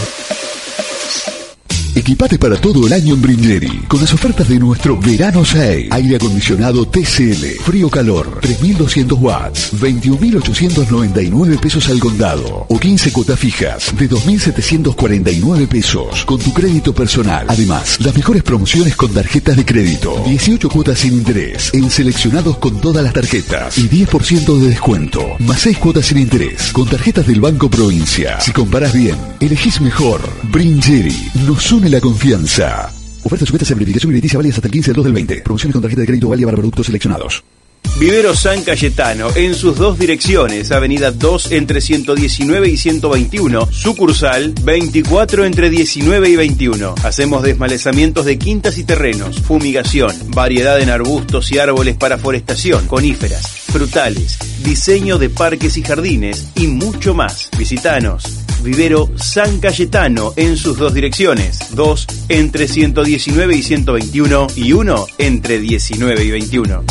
[1.95, 5.89] Equipate para todo el año en Bringeri, con las ofertas de nuestro Verano 6.
[5.91, 14.09] Aire acondicionado TCL, frío-calor, 3200 watts, 21.899 pesos al condado, o 15 cuotas fijas de
[14.09, 17.45] 2.749 pesos, con tu crédito personal.
[17.47, 22.81] Además, las mejores promociones con tarjetas de crédito, 18 cuotas sin interés, en seleccionados con
[22.81, 27.39] todas las tarjetas, y 10% de descuento, más 6 cuotas sin interés, con tarjetas del
[27.39, 28.41] Banco Provincia.
[28.41, 30.21] Si comparás bien, elegís mejor.
[30.51, 32.89] Bringeri, nos une la confianza.
[33.23, 35.41] Ofertas sujetas a verificación y leticia válidas hasta el 15 del 2 del 20.
[35.41, 37.43] Promociones con tarjeta de crédito válida para productos seleccionados.
[37.97, 45.45] Vivero San Cayetano, en sus dos direcciones, Avenida 2 entre 119 y 121, sucursal 24
[45.45, 46.95] entre 19 y 21.
[47.03, 53.47] Hacemos desmalezamientos de quintas y terrenos, fumigación, variedad en arbustos y árboles para forestación, coníferas,
[53.47, 57.49] frutales, diseño de parques y jardines y mucho más.
[57.57, 58.23] Visitanos.
[58.63, 65.59] Vivero San Cayetano en sus dos direcciones, 2 entre 119 y 121 y 1 entre
[65.59, 66.83] 19 y 21.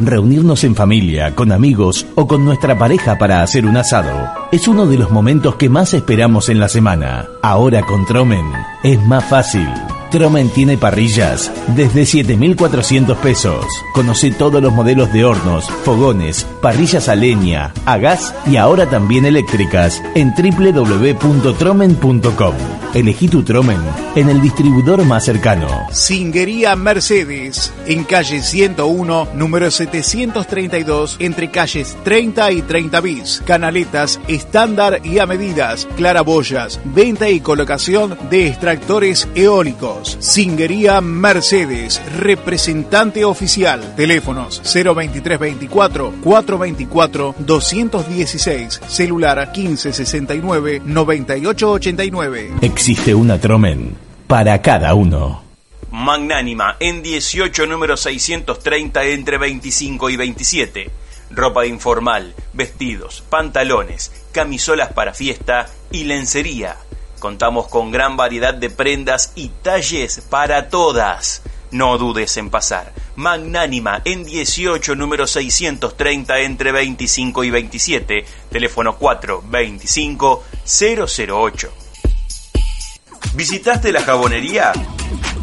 [0.00, 4.86] Reunirnos en familia, con amigos o con nuestra pareja para hacer un asado es uno
[4.86, 7.26] de los momentos que más esperamos en la semana.
[7.42, 8.44] Ahora con Tromen
[8.82, 9.66] es más fácil.
[10.12, 13.66] Tromen tiene parrillas desde 7.400 pesos.
[13.94, 19.24] Conoce todos los modelos de hornos, fogones, parrillas a leña, a gas y ahora también
[19.24, 22.54] eléctricas en www.tromen.com.
[22.94, 23.80] Elegí tu Tromen
[24.14, 25.66] en el distribuidor más cercano.
[25.90, 33.42] Singuería Mercedes, en calle 101, número 732, entre calles 30 y 30 bis.
[33.46, 40.01] Canaletas estándar y a medidas, claraboyas, venta y colocación de extractores eólicos.
[40.08, 43.94] Singuería Mercedes, representante oficial.
[43.96, 52.52] Teléfonos 02324 424 216, celular 1569 9889.
[52.60, 53.96] Existe una Tromen
[54.26, 55.42] para cada uno.
[55.90, 60.90] Magnánima en 18 número 630 entre 25 y 27.
[61.30, 66.76] Ropa informal, vestidos, pantalones, camisolas para fiesta y lencería.
[67.22, 71.42] Contamos con gran variedad de prendas y talles para todas.
[71.70, 72.92] No dudes en pasar.
[73.14, 78.24] Magnánima en 18 número 630 entre 25 y 27.
[78.50, 81.72] Teléfono 425 008.
[83.34, 84.72] ¿Visitaste la jabonería?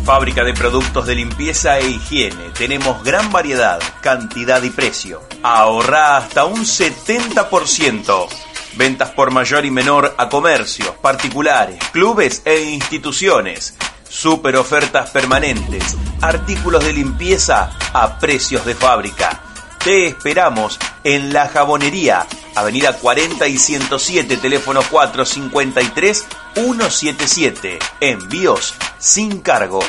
[0.03, 2.49] Fábrica de productos de limpieza e higiene.
[2.57, 5.21] Tenemos gran variedad, cantidad y precio.
[5.43, 8.48] Ahorra hasta un 70%.
[8.75, 13.75] Ventas por mayor y menor a comercios, particulares, clubes e instituciones.
[14.07, 15.95] Super ofertas permanentes.
[16.21, 19.41] Artículos de limpieza a precios de fábrica.
[19.83, 27.79] Te esperamos en La Jabonería, Avenida 40 y 107, teléfono 453 177.
[28.01, 29.79] Envíos sin cargo.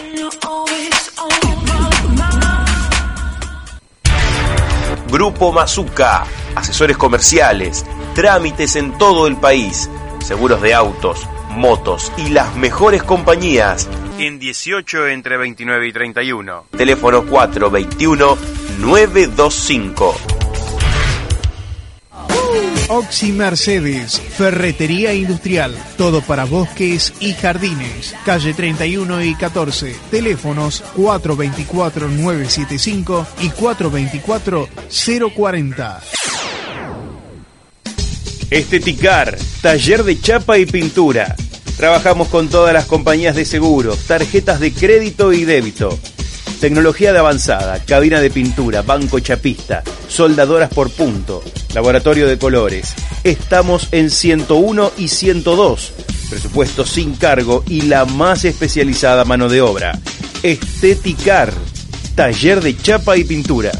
[5.11, 6.25] Grupo Mazuca,
[6.55, 7.85] asesores comerciales,
[8.21, 9.89] trámites en todo el país,
[10.23, 13.89] seguros de autos, motos y las mejores compañías.
[14.19, 16.67] En 18 entre 29 y 31.
[16.77, 18.37] Teléfono 421
[18.79, 20.15] 925.
[22.91, 33.27] Oxy Mercedes, Ferretería Industrial, todo para bosques y jardines, calle 31 y 14, teléfonos 424-975
[33.41, 36.01] y 424-040.
[38.51, 41.37] Esteticar, taller de chapa y pintura.
[41.77, 45.97] Trabajamos con todas las compañías de seguro, tarjetas de crédito y débito.
[46.61, 51.45] Tecnología de avanzada, cabina de pintura, banco chapista, soldadoras por punto,
[51.75, 52.95] laboratorio de colores.
[53.23, 55.93] Estamos en 101 y 102.
[56.29, 59.97] Presupuesto sin cargo y la más especializada mano de obra.
[60.43, 61.53] Esteticar,
[62.17, 63.71] taller de chapa y pintura.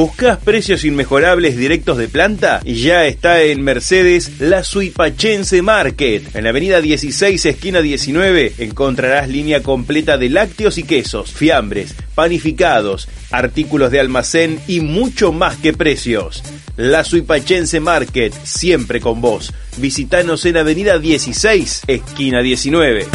[0.00, 2.62] ¿Buscas precios inmejorables directos de planta?
[2.64, 6.34] Ya está en Mercedes la Suipachense Market.
[6.34, 13.10] En la avenida 16, esquina 19, encontrarás línea completa de lácteos y quesos, fiambres, panificados,
[13.30, 16.42] artículos de almacén y mucho más que precios.
[16.78, 19.52] La Suipachense Market, siempre con vos.
[19.76, 23.06] Visítanos en avenida 16, esquina 19.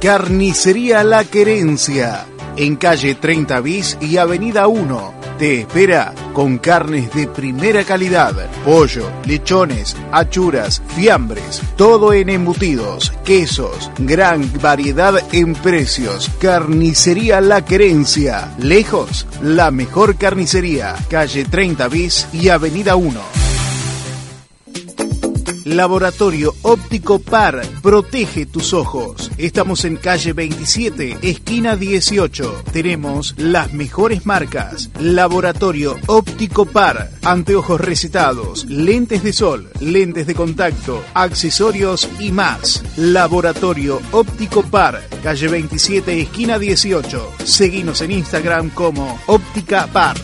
[0.00, 2.26] Carnicería La Querencia,
[2.56, 5.14] en calle 30 bis y avenida 1.
[5.38, 8.34] Te espera con carnes de primera calidad,
[8.64, 16.30] pollo, lechones, achuras, fiambres, todo en embutidos, quesos, gran variedad en precios.
[16.40, 23.45] Carnicería La Querencia, lejos, la mejor carnicería, calle 30 bis y avenida 1.
[25.66, 27.60] Laboratorio Óptico Par.
[27.82, 29.32] Protege tus ojos.
[29.36, 32.62] Estamos en calle 27, esquina 18.
[32.72, 34.90] Tenemos las mejores marcas.
[35.00, 37.10] Laboratorio Óptico Par.
[37.24, 42.84] Anteojos recetados, lentes de sol, lentes de contacto, accesorios y más.
[42.96, 45.02] Laboratorio Óptico Par.
[45.24, 47.32] Calle 27, esquina 18.
[47.42, 50.16] Seguimos en Instagram como Óptica Par.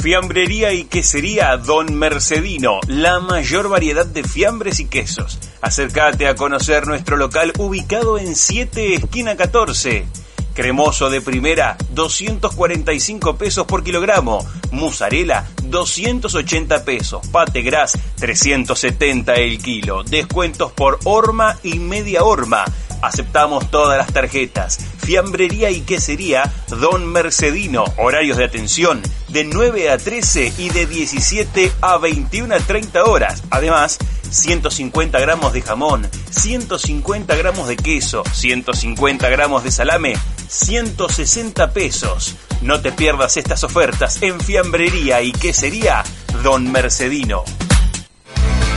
[0.00, 5.38] Fiambrería y quesería Don Mercedino, la mayor variedad de fiambres y quesos.
[5.60, 10.06] Acércate a conocer nuestro local ubicado en 7 esquina 14.
[10.54, 14.42] Cremoso de primera, 245 pesos por kilogramo.
[14.70, 17.26] Musarela, 280 pesos.
[17.26, 20.02] Pate gras, 370 el kilo.
[20.02, 22.64] Descuentos por horma y media horma.
[23.02, 24.78] Aceptamos todas las tarjetas.
[24.98, 27.84] Fiambrería y quesería Don Mercedino.
[27.96, 33.42] Horarios de atención de 9 a 13 y de 17 a 21 a 30 horas.
[33.50, 33.98] Además,
[34.30, 40.14] 150 gramos de jamón, 150 gramos de queso, 150 gramos de salame,
[40.48, 42.36] 160 pesos.
[42.62, 46.04] No te pierdas estas ofertas en Fiambrería y Quesería
[46.42, 47.44] Don Mercedino.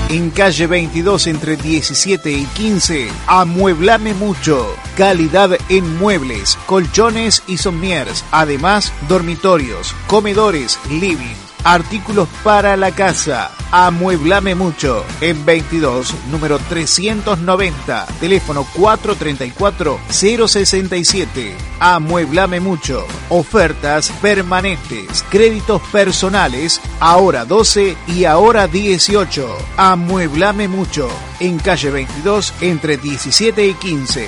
[0.10, 4.68] En calle 22 entre 17 y 15, amueblame mucho.
[4.98, 8.24] Calidad en muebles, colchones y sommiers.
[8.32, 11.53] Además, dormitorios, comedores, living.
[11.64, 13.52] Artículos para la casa.
[13.72, 15.06] Amueblame mucho.
[15.22, 18.06] En 22, número 390.
[18.20, 21.54] Teléfono 434-067.
[21.80, 23.08] Amueblame mucho.
[23.30, 25.24] Ofertas permanentes.
[25.30, 26.82] Créditos personales.
[27.00, 29.58] Ahora 12 y ahora 18.
[29.78, 31.08] Amueblame mucho.
[31.40, 34.28] En calle 22 entre 17 y 15.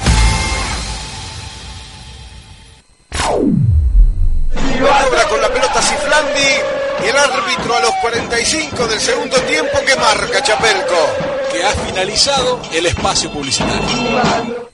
[8.45, 10.93] 45 del segundo tiempo que marca Chapelco.
[11.51, 14.69] que ha finalizado el espacio publicitario.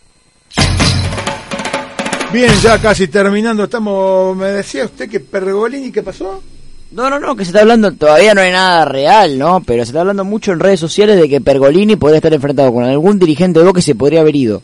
[2.34, 6.44] Bien, ya casi terminando, estamos, me decía usted que Pergolini, ¿qué pasó?
[6.92, 9.64] No, no, no, que se está hablando, todavía no hay nada real, ¿no?
[9.66, 12.84] Pero se está hablando mucho en redes sociales de que Pergolini podría estar enfrentado con
[12.84, 14.62] algún dirigente de Boca que se podría haber ido.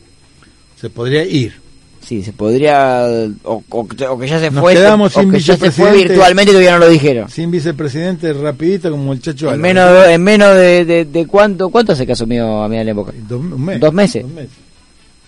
[0.81, 1.66] Se podría ir.
[2.07, 3.05] Sí, se podría,
[3.43, 5.91] o, o que- o que ya se Nos fue, quedamos o que ya se fue
[5.91, 7.29] virtualmente y todavía no lo dijeron.
[7.29, 11.67] Sin vicepresidente, rapidito como el Chacho En menos, de, en menos de, de, de cuánto,
[11.69, 13.11] ¿cuánto hace que asumió a en Boca?
[13.27, 13.79] Dos, un mes.
[13.81, 14.23] Dos meses.
[14.23, 14.51] Dos meses.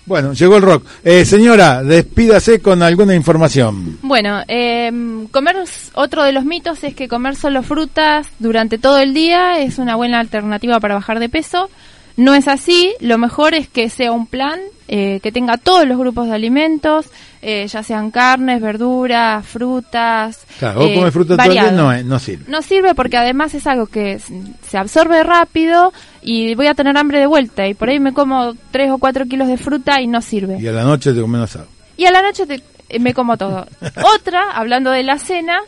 [0.06, 0.86] Bueno, llegó el rock.
[1.04, 4.00] Eh, señora, despídase con alguna información.
[4.02, 4.90] Bueno, eh,
[5.32, 5.58] comer,
[5.96, 9.96] otro de los mitos es que comer solo frutas durante todo el día es una
[9.98, 11.70] buena alternativa para bajar de peso.
[12.18, 15.98] No es así, lo mejor es que sea un plan eh, que tenga todos los
[15.98, 17.06] grupos de alimentos,
[17.42, 20.46] eh, ya sean carnes, verduras, frutas.
[20.58, 22.46] Claro, vos eh, comes fruta todo el día, no, no sirve.
[22.50, 27.20] No sirve porque además es algo que se absorbe rápido y voy a tener hambre
[27.20, 30.22] de vuelta y por ahí me como 3 o 4 kilos de fruta y no
[30.22, 30.60] sirve.
[30.60, 31.68] Y a la noche te comes asado.
[31.96, 33.66] Y a la noche te- eh, me como todo.
[34.16, 35.60] Otra, hablando de la cena,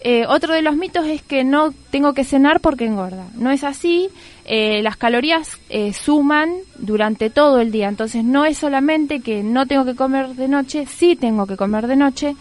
[0.00, 3.24] eh, otro de los mitos es que no tengo que cenar porque engorda.
[3.34, 4.08] No es así.
[4.50, 7.86] Eh, las calorías eh, suman durante todo el día.
[7.86, 11.86] Entonces no es solamente que no tengo que comer de noche, sí tengo que comer
[11.86, 12.34] de noche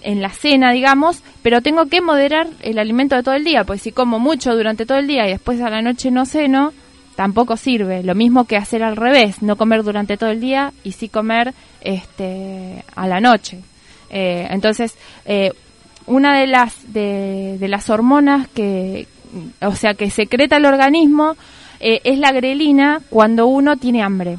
[0.00, 3.82] en la cena, digamos, pero tengo que moderar el alimento de todo el día, pues
[3.82, 6.72] si como mucho durante todo el día y después a la noche no ceno,
[7.14, 8.02] tampoco sirve.
[8.02, 11.52] Lo mismo que hacer al revés, no comer durante todo el día y sí comer
[11.82, 13.58] este a la noche.
[14.08, 15.52] Eh, entonces, eh,
[16.06, 19.06] una de las de las hormonas que,
[19.60, 21.36] o sea, que secreta el organismo
[21.80, 24.38] eh, es la grelina cuando uno tiene hambre.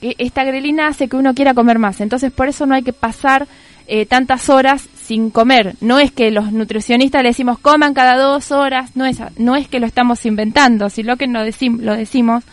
[0.00, 2.92] E- Esta grelina hace que uno quiera comer más, entonces por eso no hay que
[2.92, 3.46] pasar
[3.86, 5.74] eh, tantas horas sin comer.
[5.80, 9.68] No es que los nutricionistas le decimos coman cada dos horas, no es, no es
[9.68, 12.44] que lo estamos inventando, sino que lo, decim- lo decimos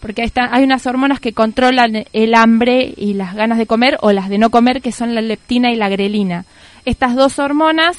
[0.00, 4.28] porque hay unas hormonas que controlan el hambre y las ganas de comer o las
[4.28, 6.44] de no comer, que son la leptina y la grelina.
[6.84, 7.96] Estas dos hormonas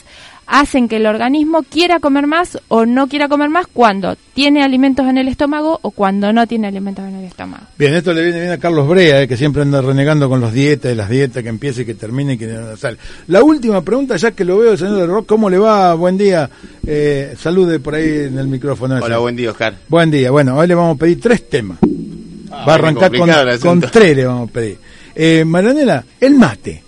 [0.47, 5.07] hacen que el organismo quiera comer más o no quiera comer más cuando tiene alimentos
[5.07, 7.63] en el estómago o cuando no tiene alimentos en el estómago.
[7.77, 10.53] Bien, esto le viene bien a Carlos Brea, eh, que siempre anda renegando con los
[10.53, 12.97] dietas y las dietas, que empiece y que termine y que no sale.
[13.27, 15.93] La última pregunta, ya que lo veo, señor del Rock, ¿cómo le va?
[15.95, 16.49] Buen día.
[16.85, 18.95] Eh, salude por ahí en el micrófono.
[19.01, 19.75] Hola, buen día, Oscar.
[19.87, 20.31] Buen día.
[20.31, 21.79] Bueno, hoy le vamos a pedir tres temas.
[22.51, 23.29] Ah, Va a arrancar con,
[23.61, 24.77] con tres, le vamos a pedir.
[25.15, 26.83] Eh, Marianela, el mate.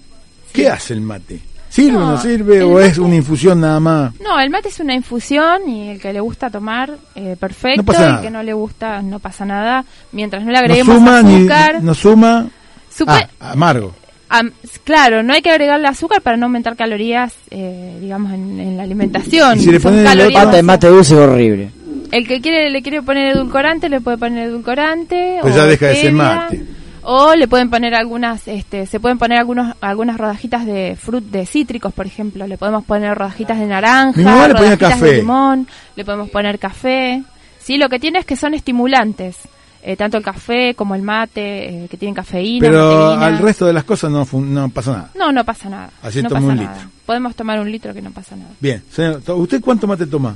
[0.53, 1.39] ¿Qué hace el mate?
[1.83, 2.57] ¿Sirve o no No, sirve?
[2.57, 4.13] el ¿O es una infusión nada más?
[4.19, 7.81] No, el mate es una infusión y el que le gusta tomar, eh, perfecto.
[7.81, 8.17] No pasa y nada.
[8.17, 9.85] el que no le gusta, no pasa nada.
[10.11, 11.83] Mientras no le No agreguemos suma, azúcar.
[11.83, 12.47] no suma.
[12.91, 13.93] Supe- Ah, amargo.
[14.29, 14.51] Am-
[14.83, 18.81] claro, no hay que agregarle azúcar para no aumentar calorías, eh, digamos, en, en la
[18.83, 19.57] alimentación.
[19.57, 20.03] Y si le ponen
[20.33, 21.69] Pata de mate dulce es horrible.
[22.11, 25.37] El que quiere le quiere poner edulcorante, le puede poner edulcorante.
[25.41, 26.63] Pues o ya deja de ser mate.
[27.09, 31.45] O le pueden poner algunas, este, se pueden poner algunos, algunas rodajitas de frut, de
[31.45, 32.45] cítricos, por ejemplo.
[32.47, 35.05] Le podemos poner rodajitas de naranja, Mi mamá le ponía rodajitas café.
[35.05, 37.23] de limón, le podemos poner café.
[37.59, 39.37] Sí, lo que tiene es que son estimulantes.
[39.83, 43.25] Eh, tanto el café como el mate, eh, que tienen cafeína, Pero mateína.
[43.27, 45.11] al resto de las cosas no, fun- no pasa nada.
[45.15, 45.89] No, no pasa nada.
[46.01, 46.73] Así no tome pasa un nada.
[46.75, 46.89] litro.
[47.05, 48.49] Podemos tomar un litro que no pasa nada.
[48.59, 50.35] Bien, señor, ¿usted cuánto mate toma?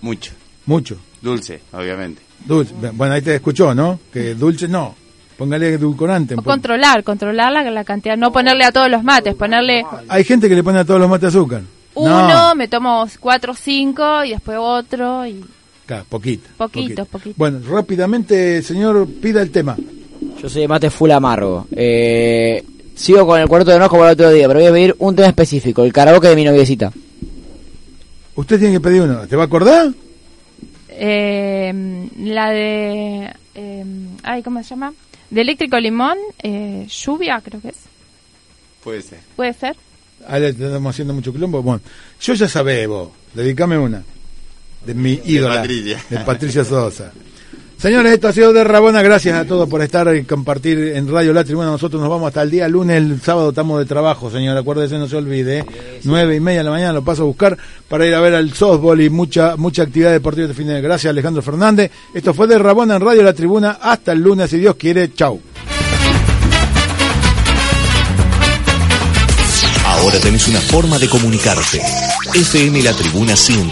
[0.00, 0.32] Mucho.
[0.64, 0.96] Mucho.
[1.20, 2.22] Dulce, obviamente.
[2.46, 2.72] Dulce.
[2.94, 4.00] Bueno, ahí te escuchó, ¿no?
[4.10, 4.94] Que dulce no.
[5.38, 6.34] Póngale edulcorante.
[6.34, 10.48] O controlar, controlar la, la cantidad, no ponerle a todos los mates, ponerle Hay gente
[10.48, 11.62] que le pone a todos los mates azúcar.
[11.94, 15.44] uno, No, me tomo cuatro o cinco y después otro y
[15.86, 16.48] claro, poquito.
[16.56, 17.34] poquito, poquito.
[17.38, 19.76] Bueno, rápidamente, señor, pida el tema.
[20.42, 21.68] Yo soy de mate full amargo.
[21.70, 22.64] Eh,
[22.96, 25.14] sigo con el cuarto de enojo para el otro día, pero voy a pedir un
[25.14, 26.90] tema específico, el karaoke de mi noviecita.
[28.34, 29.26] Usted tiene que pedir uno.
[29.28, 29.92] ¿Te va a acordar?
[30.88, 33.84] Eh, la de, eh,
[34.24, 34.92] ay, ¿cómo se llama?
[35.30, 37.76] De eléctrico limón, eh, lluvia creo que es.
[38.82, 39.20] Puede ser.
[39.36, 39.76] Puede ser.
[40.26, 41.62] Ahí le estamos haciendo mucho quilombo.
[41.62, 41.80] Bueno,
[42.20, 43.10] yo ya sabé, vos.
[43.34, 44.02] Dedicame una.
[44.84, 45.56] De mi ídola.
[45.56, 46.04] Patricia.
[46.08, 47.12] De Patricia Sosa.
[47.78, 49.02] Señores, esto ha sido de Rabona.
[49.02, 51.68] Gracias a todos por estar y compartir en Radio La Tribuna.
[51.68, 52.96] Nosotros nos vamos hasta el día lunes.
[52.96, 54.56] El sábado estamos de trabajo, señor.
[54.56, 55.64] Acuérdese, no se olvide.
[56.02, 57.56] Nueve y media de la mañana lo paso a buscar
[57.86, 61.08] para ir a ver al softball y mucha mucha actividad deportiva este fin de Gracias,
[61.08, 61.92] Alejandro Fernández.
[62.12, 63.78] Esto fue de Rabona en Radio La Tribuna.
[63.80, 65.14] Hasta el lunes, si Dios quiere.
[65.14, 65.40] Chau.
[69.84, 71.80] Ahora tenés una forma de comunicarte.
[72.34, 73.66] FM La Tribuna 100.